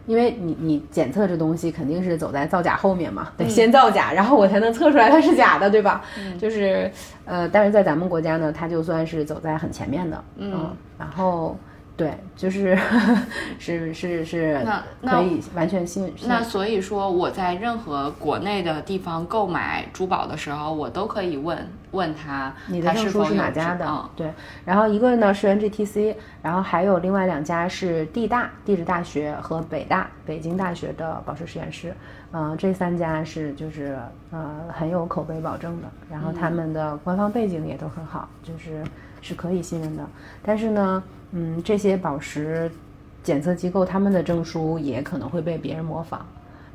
[0.07, 6.01] 因为你你检测这东西肯定是走在造假后面嘛，得先造假， 然后我才能测出来它是假的，对吧？
[6.39, 6.89] 就是
[7.25, 10.51] 呃，但是在咱们国家呢，它就算是走在很前面的，嗯，
[10.99, 11.57] 然后
[11.97, 12.77] 对，就是
[13.57, 16.05] 是是是那那可以完全信。
[16.17, 21.57] 信那所以说，我在任何国内的地方购买珠宝的时候，我都可以问
[21.91, 23.85] 问他，你的证书他是哪家的？
[23.87, 24.33] 嗯对，
[24.65, 31.95] 然后一个呢是 NGTC，然后还有另外两家是地大地质大学和北大北京大学的宝石实验室，
[32.31, 33.97] 嗯、这三家是就是
[34.31, 38.83] 呃很有口碑保证的，然后他们的官方背景也都很好，就是
[39.21, 40.03] 是可以信任的。
[40.43, 41.01] 但是呢，
[41.37, 42.71] 嗯，这些宝石
[43.21, 46.25] 检测机构他们的证书也可能会被别人模仿，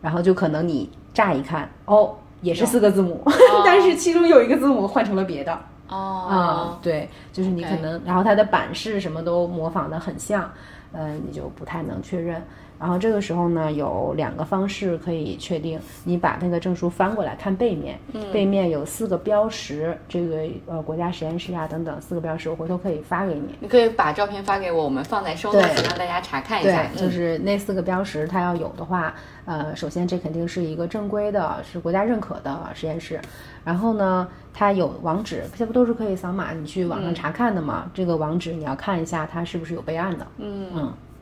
[0.02, 2.14] 然后就可能你乍一看哦。
[2.42, 3.22] 也是四个字母，
[3.66, 5.52] 但是其中有一个字母换成了别的，
[5.88, 10.50] 哦啊、对，就是你可能，然后它的版式什么都模仿的很像，
[10.92, 12.42] 呃，你就不太能确认。
[12.79, 17.98] 然后这个时候呢，有两个方式可以确定，你把那个证书翻过来看背面，
[18.33, 23.55] 背面有四个标识，这个呃国家实验室啊等等四个标识，我回头可以发给你。
[23.61, 27.03] 你可以把照片发给我，我们放在收对让大家查看一下对，。
[27.03, 33.20] 就嗯是那四个标识，它要有的话，呃，首先这肯定是一个正规的，是国家认可的实验室。
[33.62, 37.90] 然后呢，它有网址，这不都是可以扫码你去网上查看的吗？
[37.92, 40.26] 这个网址你要看一下它是不是有备案的。
[40.38, 40.66] 嗯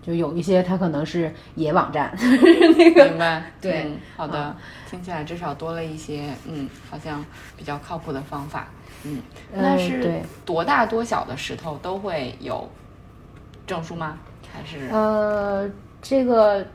[0.08, 2.10] 就有一些它可能是野网站，
[2.78, 4.56] 那个明白，对嗯好的，
[4.90, 7.22] 听起来至少多了一些，嗯，好像
[7.58, 8.68] 比较靠谱的方法，
[9.04, 9.20] 嗯，
[9.52, 12.66] 那呃是对多大多小的石头都会有
[13.66, 14.16] 证书吗？
[14.50, 16.66] 还是呃，这个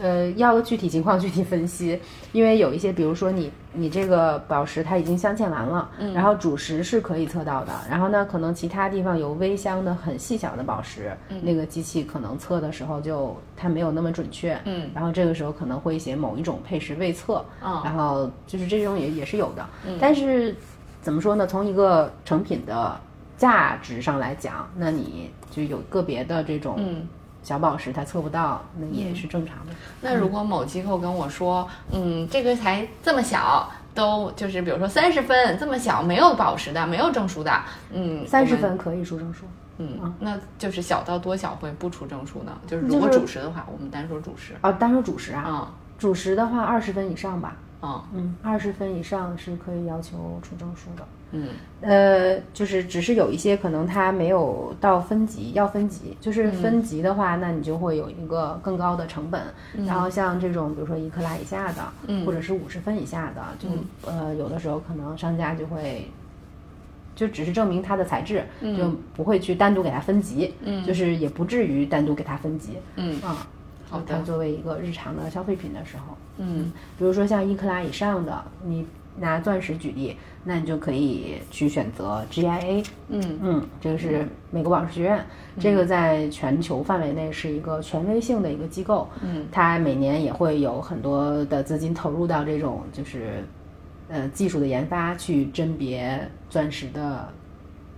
[0.00, 2.00] 呃要具体情况具体分析，
[2.32, 14.90] 因为有一些，比如说你你这个宝石它已经镶嵌完了，然后主石是可以测到的，然后呢，可能其他地方有微镶的很细小的宝石，那个机器可能测的时候就它没有那么准确，嗯。
[14.92, 19.64] 然后这个时候可能会写某一种配石未测，嗯然后就是这种也也是有的，
[20.00, 20.54] 但是
[21.00, 21.46] 怎么说呢？
[21.46, 22.98] 从一个成品的
[23.36, 27.06] 价值上来讲，那你就有个别的这种嗯
[27.48, 29.72] 小宝石它测不到，那也是正常的。
[30.02, 37.50] 那如果某机构跟我说，嗯，这个才这么小，都就是比如说三十分这么小，没有宝石的，没有证书的，
[37.90, 39.46] 嗯，三十分可以出证书，
[39.78, 42.52] 嗯，那就是小到多小会不出证书呢？
[42.66, 51.04] 就是如果主食的话，我们单说主食啊，单说主食啊，嗯主食的话二十分以上吧，嗯嗯，二十分以上是可以要求出证书的。
[51.32, 51.48] 嗯。
[51.80, 59.40] 呃，就是只是有一些可能它没有到分级，要分级，就是分级的话，那你就会有一个更高的成本。
[59.86, 62.26] 然后像这种，比如说一克拉以下的，嗯。
[62.26, 63.68] 或者是五十分以下的，就、
[64.10, 66.08] 呃有的时候可能商家就会。
[67.14, 70.84] 就只是证明它的材质，就不会去单独给它分级，嗯。
[70.84, 73.20] 就是也不至于单独给它分级，嗯。
[73.22, 73.44] 啊、
[74.06, 76.72] 它作为一个日常的消费品的时候，嗯。
[76.98, 83.38] 比如说像一克拉以上的，你拿钻石举例，那你就可以去选择 GIA，嗯。
[83.42, 85.24] 嗯，这个是美国宝石学院，
[85.58, 93.44] 这个在全球范围内是一个权威性的一个机构，嗯，它每年也会有很多的资金投入到这种就是
[94.08, 97.28] 呃技术的研发，去甄别钻石的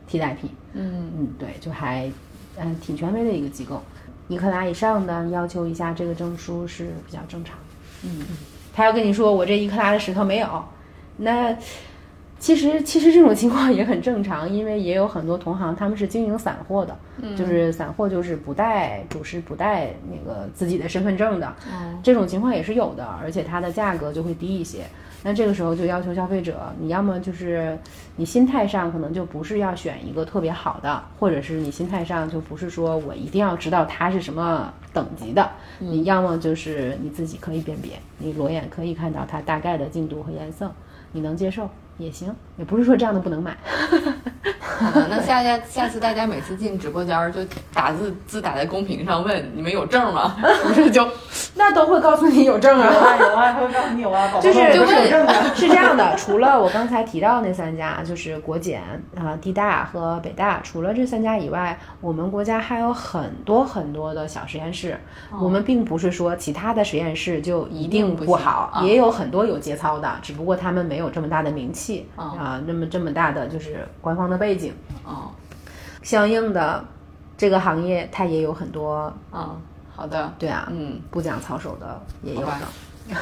[0.06, 1.12] 替代品，嗯。
[1.18, 2.10] 嗯，对，就还
[2.56, 3.82] 嗯挺权威的一个机构，
[4.30, 7.58] 一克拉以上的要求一下这个证书是比较正常。
[8.04, 8.24] 嗯
[8.72, 10.64] 他要跟你说我这一克拉的石头没有，
[11.16, 11.54] 那
[12.38, 16.96] 其实其实这种情况也很正常，因为也有很多同行他们是经营散货的，
[17.36, 24.84] 就是散货就是不带主石不带那个自己的身份证的，嗯这种情况也是有的，而且它的价格就会低一些。
[25.22, 27.78] 那这个时候就要求消费者，你要么就是
[28.16, 40.72] 你心态上可能就不是要选一个特别好的，或者是你心态上就不是说我一定要知道它是什么等级的，你要么就是你自己可以辨别，你裸眼可以看到它大概的净度和颜色，
[41.12, 41.68] 你能接受
[42.00, 43.56] 也行，也不是说这样的不能买。
[44.60, 47.40] 好的，那 下下下次大家每次进直播间儿就
[47.74, 50.36] 打字字打在公屏上问你们有证吗？
[50.62, 51.06] 是不是就
[51.54, 52.90] 那都会告诉你有证有啊。
[52.90, 55.54] 啊有啊，他会告诉你有啊，宝宝就是们就是有证的。
[55.54, 58.82] 是这样的，除了我刚才提到那三家，就是国检、
[59.16, 64.98] 啊、地大和北大，除了这三家以外，我们国家还有很多很多的小实验室。
[65.38, 74.72] 我们并不是说其他的实验室就一定不好，也有很多有节操的，只不过他们没有这么大的名气啊啊，那么这么大的就是官方的背景，
[75.04, 75.30] 啊
[76.02, 76.84] 相应的
[77.36, 79.56] 这个行业它也有很多，啊
[79.94, 82.52] 好的，对啊，嗯，不讲操守的也有的。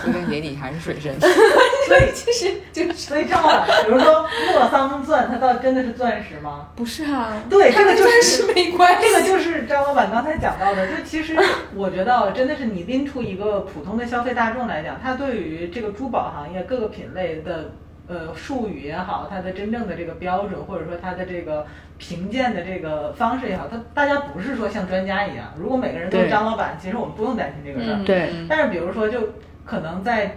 [0.04, 1.16] 归根结底还是水深。
[1.88, 6.68] 所以其实就是，所以张老板，比如说莫桑钻，它到底真的是钻石吗？
[6.76, 9.08] 不是啊，对，这个就是石没关系。
[9.08, 11.34] 这个就是张老板刚才讲到的，就其实
[11.74, 17.70] 我觉得真的是你拎出一个普通的消费大众来讲，他对于这个珠宝行业各个品类的
[18.08, 21.66] 呃术语也好，它的真正的这个标准，或者说它的这个
[21.98, 27.96] 评鉴的这个方式也好，它大家不是说像专家一样，如果每个人都是张老板，其实我们不用担心这个事儿。
[27.96, 30.36] 嗯对嗯但是比如说，就可能在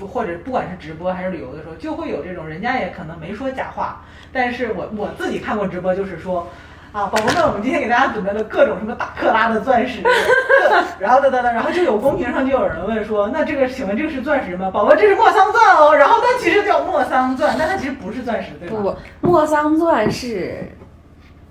[0.00, 6.48] 或者不管是直播还是旅游的时候，就会有这种人家也可能没说假话，但是我我自己看过直播，就是说。
[6.92, 10.02] 啊，宝宝们，我们今天给大家准备了各种什么大克拉的钻石，
[11.00, 14.70] 然后哒哒哒，然后就有公屏上就有人问说，那这个请问这个是钻石吗？
[14.70, 18.76] 宝宝，这是莫桑钻哦，然后它其实叫莫桑钻，但它其实不是钻石，对吧？
[18.76, 20.70] 不，莫桑钻是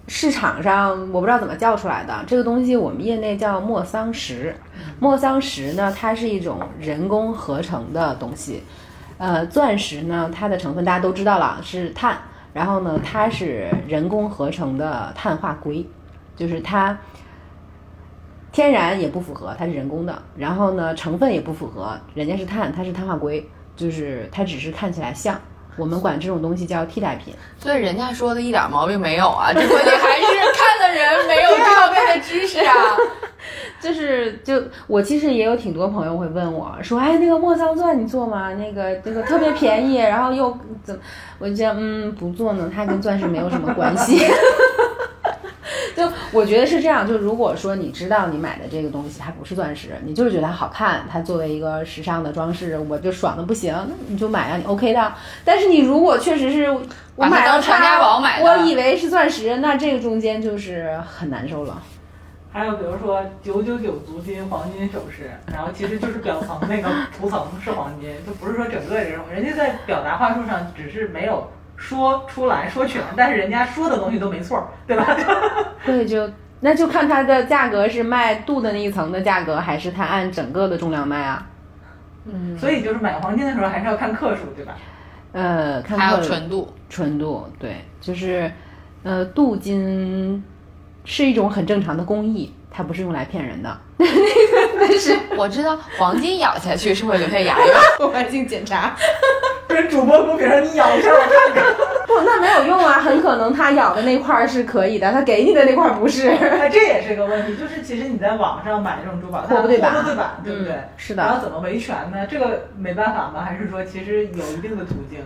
[0.07, 4.55] 市场上我不知道怎么叫出来的，这个东西我们业内叫莫桑石。
[4.99, 8.63] 莫桑石呢，它是一种人工合成的东西。
[9.17, 12.15] 呃，钻石呢，它的成分大家都知道了，是碳。
[12.53, 15.87] 然后呢，它是人工合成的碳化硅，
[16.35, 16.97] 就是它
[18.51, 20.21] 天然也不符合，它是人工的。
[20.35, 25.39] 然后呢，成分也不符合，人家是碳，它是碳化硅，就是它只是看起来像。
[25.77, 27.33] 我们管这种东西叫替代品。
[27.57, 32.73] 所以人家说的一点毛病没有啊，这关键还是看的人没有这方面的知识啊。
[33.81, 38.53] 就是就我其实也有挺多朋友会问我说，哎，那个莫桑钻你做吗？
[38.53, 41.01] 那个那个特别便宜，然后又怎么？
[41.39, 44.21] 我就觉得嗯不做呢，它跟钻石没有什么关系。
[45.95, 55.13] 就我觉得是这样，就如果说你知道你买的这个东西它不是钻石，你就是觉得它好看，它作为一个时尚的装饰，我就爽的不行，那你就买啊，你 OK 的。
[55.43, 56.71] 但是你如果确实是
[57.15, 61.81] 我买了当传家宝买的我以为是钻石，那这个中间就是很难受了。
[62.51, 75.05] 还有比如说九九九足金黄金首饰，然后其实就是表层那个涂层是黄金，就不是说整个这种，人家在表达话术上只是没有说出来说全，但是人家说的东西都没错，对吧？
[75.85, 76.29] 对，就
[76.59, 81.47] 那就看它的价格是卖镀的那一层的价格，还是它按整个的重量卖啊？
[82.25, 84.75] 嗯，所以就是买黄金的时候还是要看克数，对吧？
[85.31, 88.51] 呃，看还有纯度，纯度，对，就是
[89.03, 90.43] 呃，镀金
[91.05, 93.77] 是一种很正常的工艺，它不是用来骗人的。
[94.79, 97.71] 但 是我知道黄金咬下去是会留下牙印。
[97.99, 98.95] 我环境检查，
[99.67, 101.73] 不是主播公屏上你咬一下我看看，
[102.07, 106.29] 不，那没有用啊，很可能他咬的那块儿是可以的，他给你的那块儿不是。
[106.29, 110.73] 哎，这也是个问题，就是其实你在网上买这种珠宝，它货不对版货不对版，对不对？
[110.73, 112.25] 嗯是的然后怎么维权呢？
[112.27, 113.43] 这个没办法吗？
[113.45, 115.19] 还是说其实有一定的途径？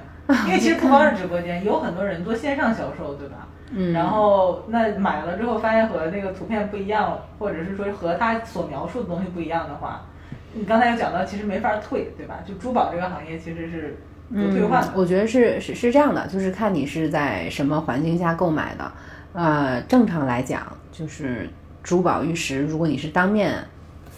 [0.48, 3.48] 因为其实不光是直播间，有很多人做线上销售，对吧？
[3.78, 10.06] 嗯，然后那买了之后发现和那个图片不一样，或者是说和他所描述的东西不一样的话，
[10.54, 12.40] 你刚才有讲到，其实没法退，对吧？
[12.48, 13.98] 就珠宝这个行业其实是
[14.30, 14.82] 不退换。
[14.96, 18.90] 我觉得是是是这样的，就是看你是在什么环境下购买的。
[19.34, 21.50] 呃，正常来讲，就是
[21.84, 23.62] 珠宝玉石，如果你是当面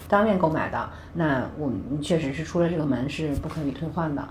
[0.08, 4.24] 当面购买的，那我们确实是出了这个门是不可以退换的。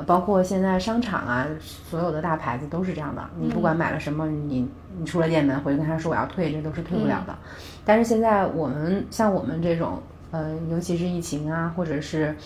[0.00, 3.22] 呃，包括现在商场啊，所有的大牌子都是这样的。
[3.38, 7.36] 你不管买了什么，你你出了店门回去跟他说我要退，这都是退不了的。
[7.84, 12.36] 但是现在我们像我们这种，呃，尤其是疫情啊，或者是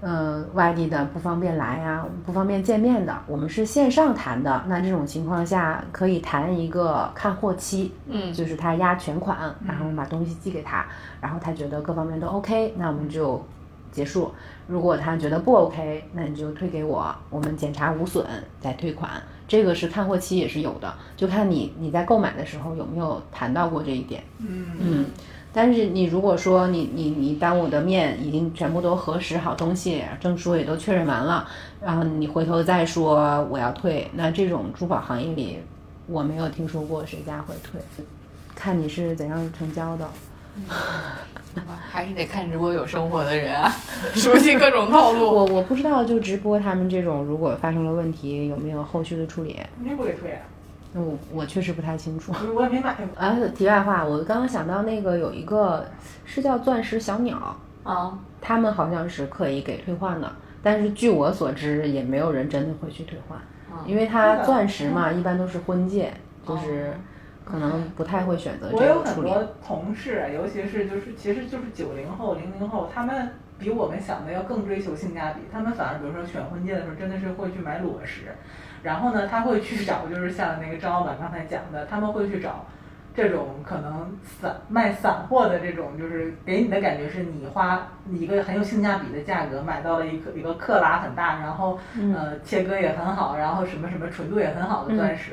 [0.00, 4.62] 呃，外地的不方便来呀、不方便见面的，我们是线上谈的。
[4.68, 10.86] 那这种情况下，可以谈一个看货期，嗯就是他压全款，然后我们把东西寄给他，
[11.20, 13.44] 然后他觉得各方面都 OK，那我们就
[13.92, 14.32] 结束。
[14.66, 18.24] 如果他觉得不 OK，那你就退给我，我们检查无损
[18.60, 19.10] 再退款。
[19.46, 24.22] 这个是看货期也是有的，就看你你在购买的时候有没有谈到过这一点。
[24.40, 25.06] 嗯嗯，
[25.54, 31.48] 但是你如果说你你你当我的面已经全部都核实好东西，证书也都确认完了，
[31.80, 35.58] 然后你回头再说我要退，那这种珠宝行业里
[36.06, 37.80] 我没有听说过谁家会退，
[38.54, 40.06] 看你是怎样成交的。
[41.90, 43.70] 还是得看直播有生活的人啊，
[44.14, 45.24] 熟悉各种套路。
[45.24, 50.40] 我我不知道，就直播他们这种如果发生了问题有没有后续的处理，你不给退啊？
[50.92, 52.32] 那我我确实不太清楚。
[52.54, 53.04] 我也没买过。
[53.22, 55.86] 啊，题外话，我刚刚想到那个有一个
[56.24, 60.32] 是叫钻石小鸟，啊，他们好像是可以给退换的，
[60.62, 63.38] 但是据我所知，也没有人真的会去退换，
[63.86, 66.10] 因为它钻石嘛，一般都是婚戒，
[66.46, 66.94] 就是
[67.50, 69.30] 可能不太会选择这我有个处理。
[69.30, 75.40] 很多同事，尤其是就是其实就是九零后、零零后，他们比我们想的要更追求性价比。
[75.50, 78.34] 他们反而比如说选婚戒的时候，真的是会去买裸石，
[78.82, 82.66] 然后呢，他会去找就是像那个张老板刚才讲的，他们会去找
[83.14, 95.32] 这种可能散卖散货的这种，就是给你的感觉是你花一个很有性价比的价格买到了一个一个克拉很大，然后嗯呃切割也很好，然后什么什么纯度也很好的钻石，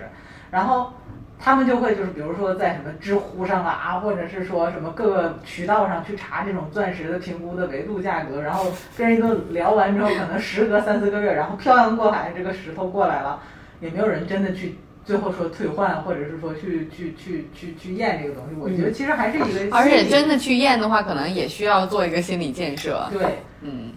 [0.49, 0.93] 然后
[1.39, 13.39] 他们就会就是比如说在什么知乎上啊，或者是说什么各个渠道上去查这种钻石的评估的维度价格，然后跟人一顿聊完之后，可能时隔三四个月，然后漂洋过海这个石头过来了，
[13.79, 14.77] 也没有人真的去。
[15.05, 23.07] 最后说退换，或者是说去去去去去验这个东西，我觉得其实还是一个而且真的去验的话，可能也需要做一个心理建设。
[23.13, 23.91] 对，嗯，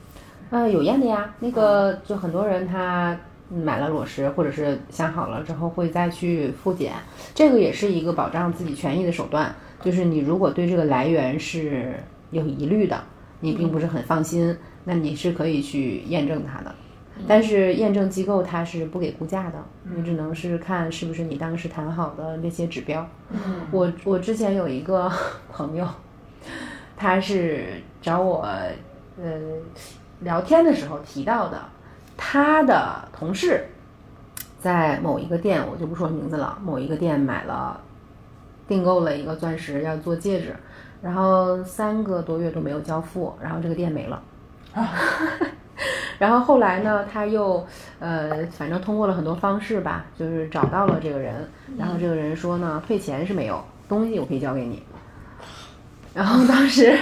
[0.51, 1.33] 呃，有验的呀。
[1.39, 3.17] 那个就很多人他
[3.51, 6.93] 买了裸石，或者是想好了之后会再去复检，
[7.35, 9.55] 这个也是一个保障自己权益的手段。
[9.83, 11.95] 就是你如果对这个来源是
[12.31, 13.01] 有疑虑的，
[13.41, 16.75] 你并不是很放心，那你是可以去验证它的。
[17.27, 19.59] 但是验证机构它是不给估价的，
[19.95, 23.09] 你只能是看是不是你当时谈好的那些指标。
[23.31, 23.39] 嗯
[23.73, 25.11] 我我之前有一个
[25.51, 25.87] 朋友，
[26.97, 28.47] 他是找我
[29.21, 29.41] 呃
[30.21, 31.61] 聊天的时候提到的，
[32.31, 33.65] 他的同事
[34.61, 37.81] 在某一个店，我就不说名字了，某一个店买了
[38.67, 40.55] 订购了一个钻石要做戒指，
[41.01, 44.23] 然后三个多月都没有交付，然后这个店没了。
[46.19, 47.67] 然后后来呢，他又
[47.99, 51.49] 呃，反正通过了很多方式吧，就是找到了这个人，
[51.79, 54.83] 然后这个人说呢，退钱是没有，东西我可以交给你。
[56.13, 56.95] 然后当时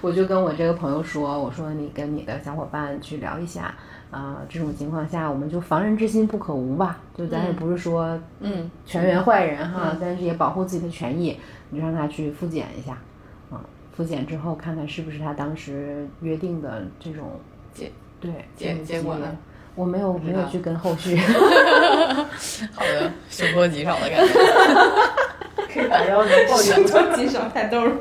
[0.00, 3.74] 我就跟我这个朋友说，我说你跟你的小伙伴去聊一下，
[4.10, 11.38] 啊、这种情况下我们就防人之心不可无吧，就咱也不是说嗯全员坏人哈，但是也保护自己的权益，
[11.70, 12.98] 你让他去复检一下，
[13.50, 13.60] 啊、
[13.96, 17.40] 复检之后看看是不是他当时约定的这种
[17.72, 19.36] 结对结结结果呢？
[19.76, 21.16] 我没有没有去跟后续，
[22.74, 24.34] 好的，凶多吉少的感觉。
[25.72, 26.74] 可以打幺零报警。
[26.90, 27.92] 多吉少太逗了。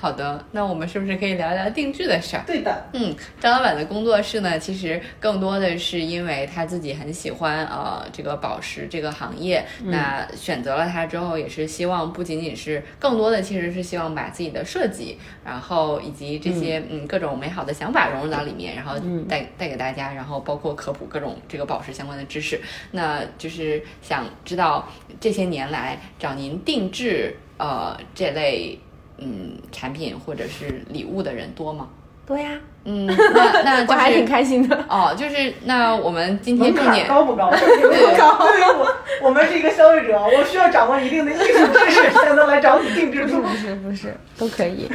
[0.00, 2.44] 好的，那我们是不是可以聊聊定制的事儿？
[2.46, 18.94] 对的，嗯，张老板的工作室呢，其实更多的是因为他自己很喜欢呃这个宝石这个行业，那选择了它之后，也是希望不仅仅是更多的其实是希望把自己的设计，然后以及这些嗯各种美好的想法融入到里面，然后
[19.28, 22.60] 带带给大家，然后包括科普各种这个宝石相关的知识。
[22.92, 24.88] 那就是想知道
[25.18, 28.78] 这些年来找您定制呃这类
[29.18, 31.88] 嗯产品或者是礼物的人多吗？
[32.26, 32.50] 多呀，
[32.84, 34.76] 嗯，那那就是 我还挺开心的。
[34.86, 37.48] 哦，就是那我们今天重点高不高？
[37.56, 38.36] 对高。
[38.46, 43.40] 对于我，我们是一个消费者，我需要掌握一定的艺术知识，才能来找你定制 出。
[43.40, 44.86] 不是不是，都可以。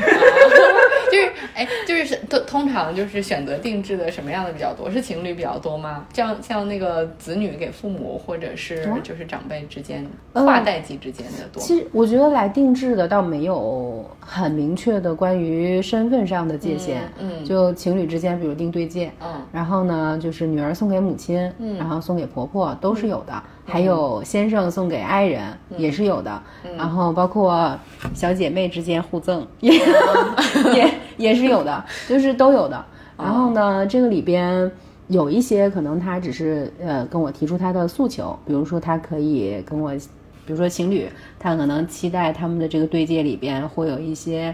[1.14, 4.89] 就是哎，就是通通常就是选择定制的什么样的比较多？
[4.89, 6.05] 是情侣比较多吗？
[6.14, 10.03] 像像那个子女给父母，或者是就是长辈之间
[10.34, 11.61] 嗯跨代际之间的多？
[11.61, 17.45] 其实我觉得来定制的倒没有很明确的关于身份上的界限，嗯嗯。
[17.45, 19.45] 就情侣之间，比如订对戒，嗯。
[19.51, 21.78] 然后呢，就是女儿送给母亲，嗯。
[21.78, 25.43] 然后送给婆婆都是有的，还有先生送给爱人、
[25.78, 26.41] 也是有的，
[26.76, 27.78] 然后包括
[28.14, 29.74] 小姐妹之间互赠也、
[30.74, 32.86] 也也是有的， 就是都有的。
[33.18, 34.72] 然后呢，这个里边
[35.07, 39.91] 有一些可能他只是呃跟我提出他的诉求，比如说他可以跟我，
[40.45, 41.07] 比如说情侣，
[41.39, 44.53] 他可能期待他们的这个对戒里边会有一些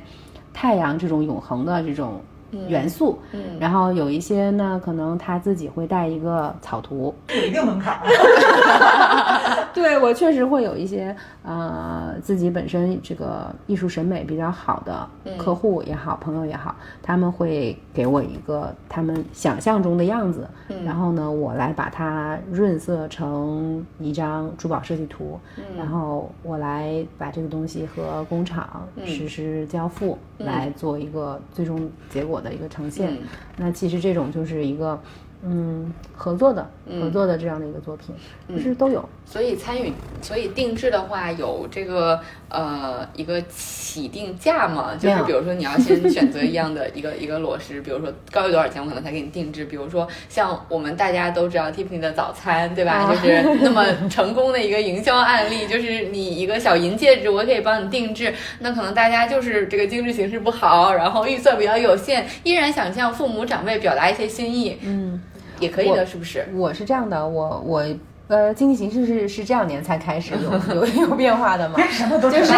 [0.53, 2.21] 太阳这种永恒的这种
[2.67, 3.41] 元素，嗯。
[3.59, 7.99] 然后有一些呢，可能他自己会带一个草图，有一定门槛儿。
[9.73, 20.47] 对我确实会有一些呃自己本身这个艺术审美比较好的客户也好，朋友也好，他们会给我一个他们想象中的样子，
[20.83, 25.39] 然后呢，我来把它润色成一张珠宝设计图，
[25.77, 33.13] 然后我来把这个东西和工厂实施交付，来做一个最终结果的一个呈现。
[33.13, 33.17] 嗯
[33.57, 34.99] 那其实这种就是一个。
[35.41, 36.69] 嗯，合作的
[36.99, 38.13] 合作的这样的一个作品，
[38.49, 39.07] 就是都有。
[39.31, 42.19] 所以参与，所以定制的话有这个
[42.49, 44.95] 呃一个起定价嘛？
[44.99, 49.65] 就是比如说你要先选择一样的一个 一个裸石，比如说高于多少钱，我可能才给你定制。
[49.65, 52.93] 比如说像我们大家都知道 Tiffany 的早餐，对吧？
[52.93, 58.33] 啊就是那么成功的一个营销案例，就是你一个小银戒指，我可以帮你定制。
[58.57, 65.21] 那可能大家就是这个精致形式不好，然后预算比较有限，依然想向父母长辈表达一些心意，嗯，
[65.59, 66.47] 也可以的，是不是？
[66.55, 67.85] 我是这样的，我我
[68.29, 71.79] 呃，经济形势是是这两年才开始有 有有变化的嘛。
[71.89, 72.53] 什么都就是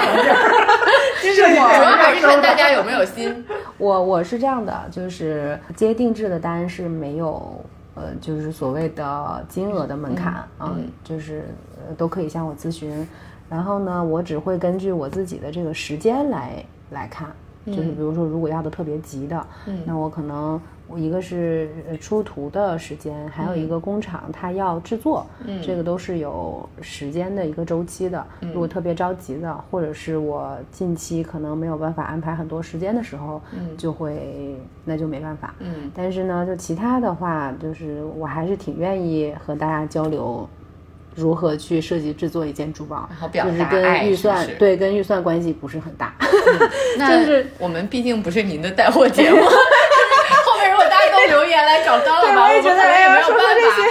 [1.23, 3.43] 就是主要还是看大家有没有心。
[3.79, 7.63] 我我是这样的，就是接定制的单是没有
[7.95, 11.45] 呃，就是所谓的金额的门槛啊、嗯就是
[11.87, 13.07] 呃都可以向我咨询。
[13.49, 17.27] 然后呢，我只会根据我自己的这个时间来来看，
[17.65, 19.45] 就是比如说如果要的特别急的，
[19.85, 25.25] 那我可能我一个是呃出图的时间，还有一个工厂它要制作，
[25.65, 28.25] 这个都是有时间的一个周期的。
[28.53, 33.41] 如果特别着急的，或者是我近期可能没有办法安排很多时间的时候，
[33.77, 35.53] 就会那就没办法。
[35.59, 40.47] 嗯但是呢，就其他的话，就是我还是挺愿意和大家交流。
[41.13, 46.15] 如何去设计制作一件珠宝，后表就是达跟预算对跟预算关系不是很大。
[46.97, 49.47] 那就是我们毕竟不是您的带货节目， 就是
[50.45, 53.43] 后面如果大家都留言来找张老板，我觉得们可能也没有办法。
[53.43, 53.87] 但是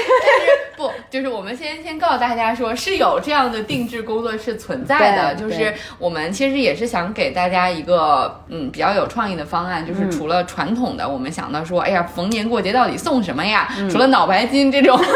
[0.81, 13.68] 不，就是我们先先告诉大家说，是有这样的定制工作室存在的，就是我们其实也是想给大家一个嗯比较有创意的方案，就是除了传统的，我们想到说，哎呀，逢年过节到底送什么呀？
[13.91, 14.99] 除了脑白金这种。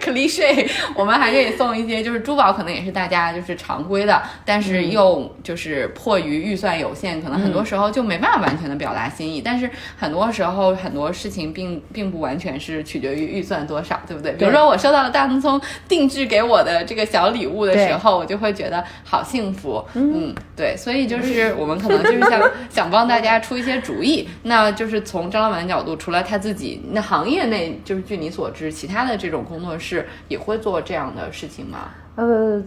[0.00, 9.40] cliche，我们还可以送一些，就是珠宝可能也是大家就是常规的，但是又就是迫于预算有限，可能很多时候就没办法完全的表达心意。
[9.40, 14.32] 但是很多时候很多事情并并不完全是取决于预算多少，对不对？
[14.34, 19.84] 比如说我收到了大聪聪定制给我的这个小礼物的时候，我就会觉得好幸福。
[19.94, 24.28] 嗯，对，所以就是我们可能就是想 想帮大家出一些主意。
[24.42, 31.90] 那就是从张老板的角度，除了他自己，那行业内就是据你所知，其他的这种工作室也会做这样的事情吗？
[32.16, 32.62] 呃，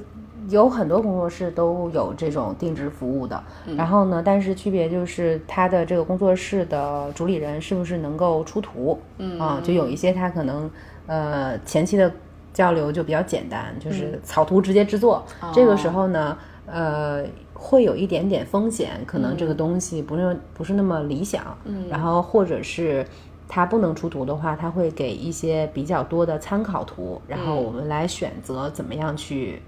[0.50, 3.42] 有很多工作室都有这种定制服务的。
[3.78, 9.00] 然后呢，但是区别就是他的这个工作室的主理人是不是能够出图？
[9.18, 10.70] 嗯啊，就有一些他可能
[11.08, 12.12] 呃前期的
[12.54, 15.26] 交流就比较简单，就是草图直接制作。
[15.52, 16.38] 这个时候呢，
[16.68, 17.26] 呃。
[17.60, 23.04] 会有一点点风险，可能这个东西不是、不是那么理想，嗯，然后或者是
[23.48, 29.60] 它不能出图的话，它会给一些比较多的参考图，然后我们来选择怎么样去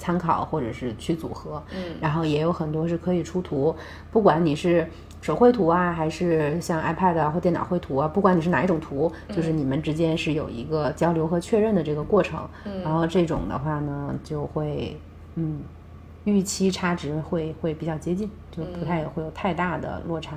[0.00, 3.72] 参考或者是去组合，嗯，然后也有很多是可以出图，
[4.10, 4.84] 不管你是
[5.20, 14.96] 手绘图啊，还是像 iPad 啊或电脑绘图啊，不管你是哪一种图，就是你们之间是有一个交流和确认的这个过程，嗯，然后这种的话呢，就会
[15.34, 15.60] 嗯。
[16.24, 20.36] 预期差值会会比较接近，就不太会有太大的落差。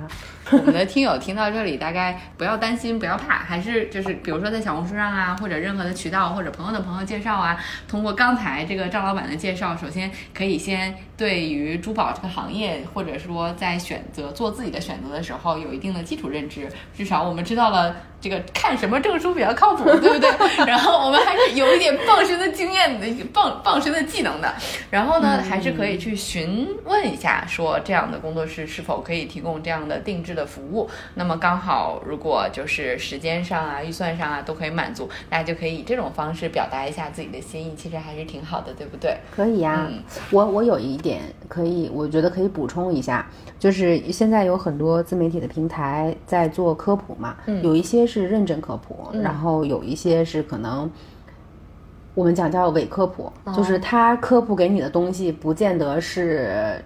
[0.50, 7.58] 我们的听友听到这里，大概不要担心，不要怕，还是就是比如说在小红书上啊，或者任何的渠道，或者朋友的朋友介绍啊，
[7.88, 20.30] 通过刚才这个赵老板的介绍，首先可以先对于珠宝这个行业，或者说在选择做自己的选择的时候，有一定的基础认知，至少我们知道了这个看什么证书比较靠谱，对不对？
[20.66, 24.52] 然后我们还是有一点傍身的经验的，傍傍身的技能的。
[24.90, 30.88] 然后呢，还是可以去询问一下，说这样的工作室是否可以提供这样的定制的服务。
[31.14, 39.16] 那么刚好，如果就是时间上啊、预算上啊都可以满足，大家就可以以这种方式表达一下自己的心意，其实还是挺好的，对不对？
[39.30, 43.28] 可以呀、嗯我我有一点可以，我觉得可以补充一下，
[43.58, 50.90] 就是现在有很多自媒体的平台在做科普嘛，有一些是认真科普，然后有一些是可能。
[52.14, 56.84] 我们讲叫伪科普，就是他科普给你的东西，不见得是，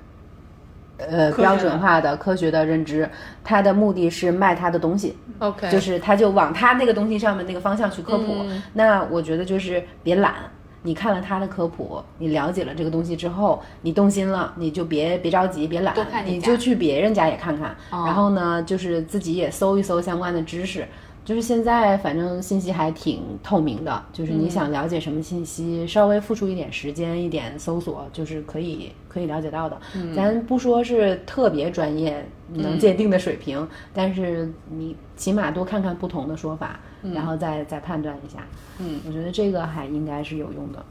[0.98, 3.08] 呃，标准化的、科学的认知，
[3.44, 5.16] 他的目的是卖他的东西。
[5.40, 8.36] OK，就是他就往他那个东西上面那个方向去科普。
[8.40, 10.34] 嗯那我觉得就是别懒，
[10.82, 15.94] 你看了他的科普，你了解了这个东西之后，你动心了，你就别别着急，别懒
[16.24, 20.86] 你就去别人家也看看，哦然后呢，就是自己也搜一搜相关的知识。
[21.26, 29.76] 就是现在，反正信息还挺透明的，就是嗯你想了解什么信息，稍微付出一点时间、一点搜索，就是可以可以了解到的。
[29.96, 38.46] 嗯咱不说是特别专业能界定的水平，但是你起码多看看不同的说法，然后再再判断一下。
[38.78, 40.84] 嗯，我觉得这个还应该是有用的。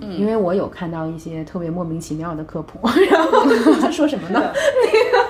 [0.00, 3.44] 嗯，因为我有看到一些特别莫名其妙的科普， 然后
[3.80, 4.40] 他说什么呢？
[4.54, 5.28] 那个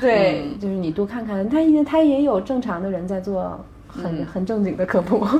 [0.00, 5.24] 对，就是你多看看，他也他也有正常的人在做很、很正经的科普。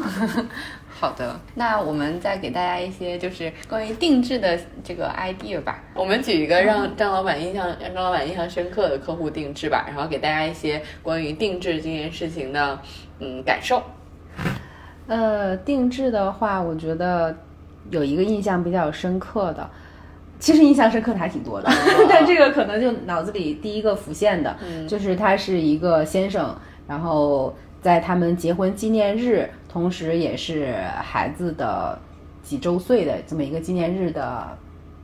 [1.00, 5.82] 好的，那我们再给大家一些就是关于定制的这个 idea 吧。
[5.94, 12.78] 我们举一个让张老板印象让张老板印象深刻的客户定制吧，然后给大家一些关于定制这件事情的
[13.18, 13.82] 嗯感受。
[15.06, 17.34] 呃，定制的话，我觉得
[17.90, 19.70] 有一个印象比较深刻的，
[20.38, 21.70] 其实印象深刻的还挺多的，
[22.08, 24.56] 但这个可能就脑子里第一个浮现的，
[24.86, 26.54] 就是他是一个先生，
[26.86, 31.98] 然后在他们结婚纪念日，同时也是孩子的
[32.42, 34.58] 几周岁的这么一个纪念日的。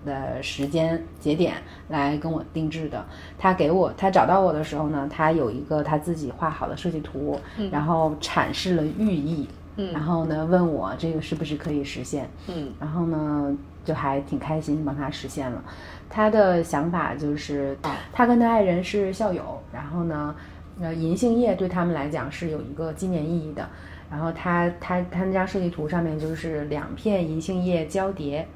[0.05, 1.55] 的时间节点
[1.89, 3.05] 来跟我定制的，
[3.37, 7.37] 他给我他找到我的时候呢，他有一个他自己画好的设计图，
[7.73, 9.93] 然后阐释了寓意，嗯。
[9.93, 12.73] 然后呢问我这个是不是可以实现，嗯。
[12.81, 15.63] 然后呢就还挺开心帮他实现了。
[16.09, 17.77] 他的想法就是，
[18.13, 20.35] 他跟他爱人是校友，然后呢，
[20.81, 23.69] 呃，银杏叶对他们来讲是有一个纪念意义的。
[24.09, 28.47] 然后他他他那张设计图上面就是两片银杏叶交叠，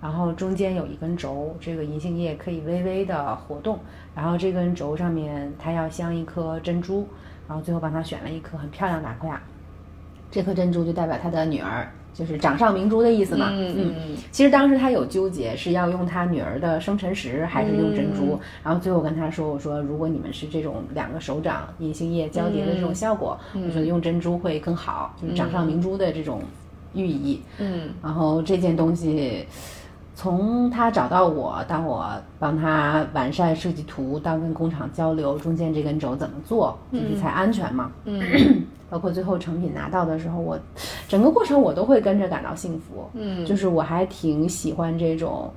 [0.00, 3.78] 然后中间有一根轴，这个银杏叶可以微微的活动，
[4.16, 7.06] 然后这根轴上面它要镶一颗珍珠，
[7.46, 9.40] 然后最后帮他选了一颗很漂亮的阿奎亚，
[10.30, 13.48] 这颗珍珠就代表他的女儿，就是掌上明珠的意思嘛。
[13.52, 18.38] 嗯嗯其实当时他有纠结，是要用他女儿的生辰石，还是用珍珠。
[18.62, 26.42] 然后最后跟他说：“我说，如果你们是这种两个手掌银杏叶交叠的这种效果，我觉得用珍珠会更好，就是掌上明珠的这种
[26.94, 27.40] 寓意。
[27.58, 29.46] 嗯然后这件东西，
[30.16, 37.92] 从他找到我，当我帮他完善设计图，到跟工厂交流，中间这根轴怎么做，就是才安全嘛。
[38.06, 38.20] 嗯。
[38.88, 40.58] 包括最后成品拿到的时候，我
[41.06, 43.04] 整个过程我都会跟着感到幸福。
[43.12, 43.44] 嗯。
[43.44, 45.52] 就是我还挺喜欢这种，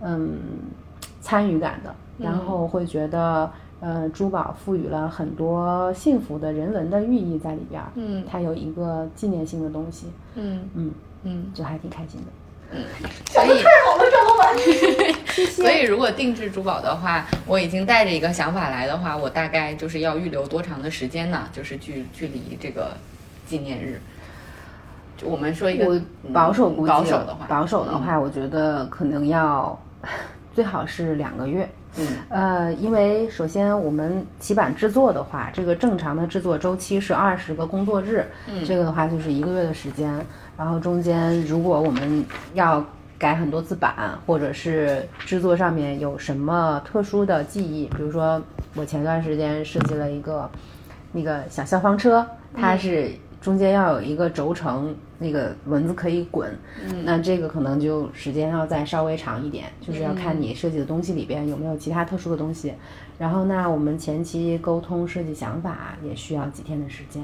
[0.00, 0.38] 嗯，
[1.20, 3.50] 参与感的，然后会觉得，
[3.80, 7.88] 呃，珠宝赋予了很多幸福的人文的寓意在里边儿。
[7.96, 8.22] 嗯。
[8.30, 10.60] 它有一个纪念性的东西，嗯。
[10.74, 10.90] 嗯，
[11.24, 12.26] 嗯，就还挺开心的。
[13.26, 13.48] 所以
[13.84, 14.56] 好了，张老板，
[15.52, 21.48] 所以如果定制珠宝的话，我已经带着一个想法来的话，我大概就是要预留多长的时间呢？
[21.52, 22.96] 就是距距离这个
[23.46, 24.00] 纪念日，
[25.16, 26.00] 就我们说一个
[26.32, 29.78] 保守估计，保守的话，保守的话，我觉得可能要
[30.54, 31.68] 最好是两个月。
[31.98, 40.14] 嗯呃，因为首先我们起板制作的话，这个正常的制作周期是二十个工作日，嗯这个的话就是一个月的时间。
[40.56, 42.84] 然后中间如果我们要
[43.18, 48.42] 改很多字板，或者是制作上面有什么特殊的技艺，比如说
[48.74, 50.50] 我前段时间设计了一个
[51.12, 56.54] 那个小消防车，它是中间要有一个轴承，那个轮子可以滚，
[57.04, 62.74] 那这个可能就时间要再稍微长一点，就是要看你设计的东西里边有没有其他特殊的东西。
[63.18, 67.22] 然后那我们前期沟通设计想法也需要几天的时间。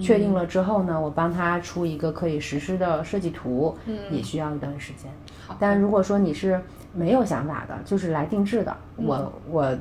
[0.00, 5.10] 确定了之后呢，我帮他出一个可以实施的设计图，嗯也需要一段时间。
[5.58, 6.60] 但如果说你是
[6.92, 9.76] 没有想法的，就是来定制的，我我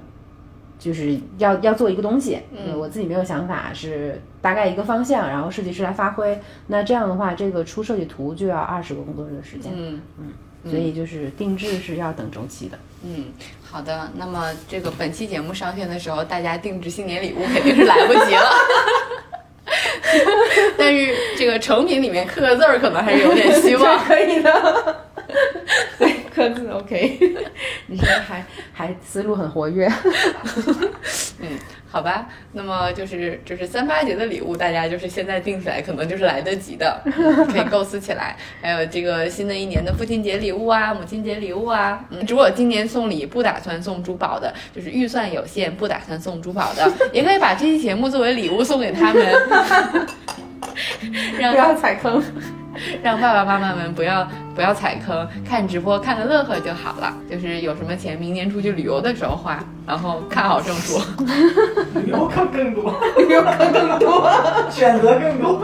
[0.78, 6.40] 就是要要做一个东西，嗯，我自己没有想法，是大概一个方向，然后设计师来发挥。
[6.68, 10.00] 那这样的话，这个出设计图就要二十个工作日的时间，嗯
[10.66, 12.80] 所以就是定制是要等周期的。
[13.04, 13.26] 嗯，
[13.64, 14.10] 好的。
[14.16, 18.42] 那么这个本期节目上线的时候，大家定制新年礼物肯定是来不及了。
[20.78, 24.00] 但是这个成品里面刻个字儿，可能还是有点希望。
[24.06, 24.96] 可以的。
[25.98, 27.18] 对，刻字 OK。
[27.88, 29.92] 你现在还还思路很活跃。
[31.46, 31.50] 嗯，
[31.92, 37.02] 好吧，那么就是就是三八节的礼物，大家就是现在定起来，可能就是来得及的，
[37.52, 38.38] 可以构思起来。
[38.62, 42.04] 还有这个新的一年的父亲节礼物啊，母亲节礼物啊。
[42.10, 49.24] 嗯，如果今年送礼不打算送珠宝的，就是预算有限不打算送珠宝的， 也可以把这期节目作为礼物送给他们
[51.38, 52.24] 让不要踩坑。
[53.04, 57.14] 让爸爸妈妈们不要不要踩坑，看直播看个乐呵就好了。
[57.30, 61.00] 就是有什么钱，明年出去旅游的时候花，然后看好证书。
[61.96, 64.30] 旅游看更多， 旅游看更多，
[64.70, 65.62] 选择更多。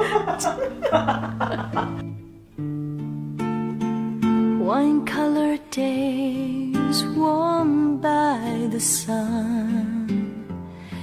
[4.62, 10.38] Wine colored days warmed by the sun.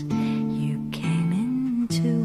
[0.00, 2.21] you came into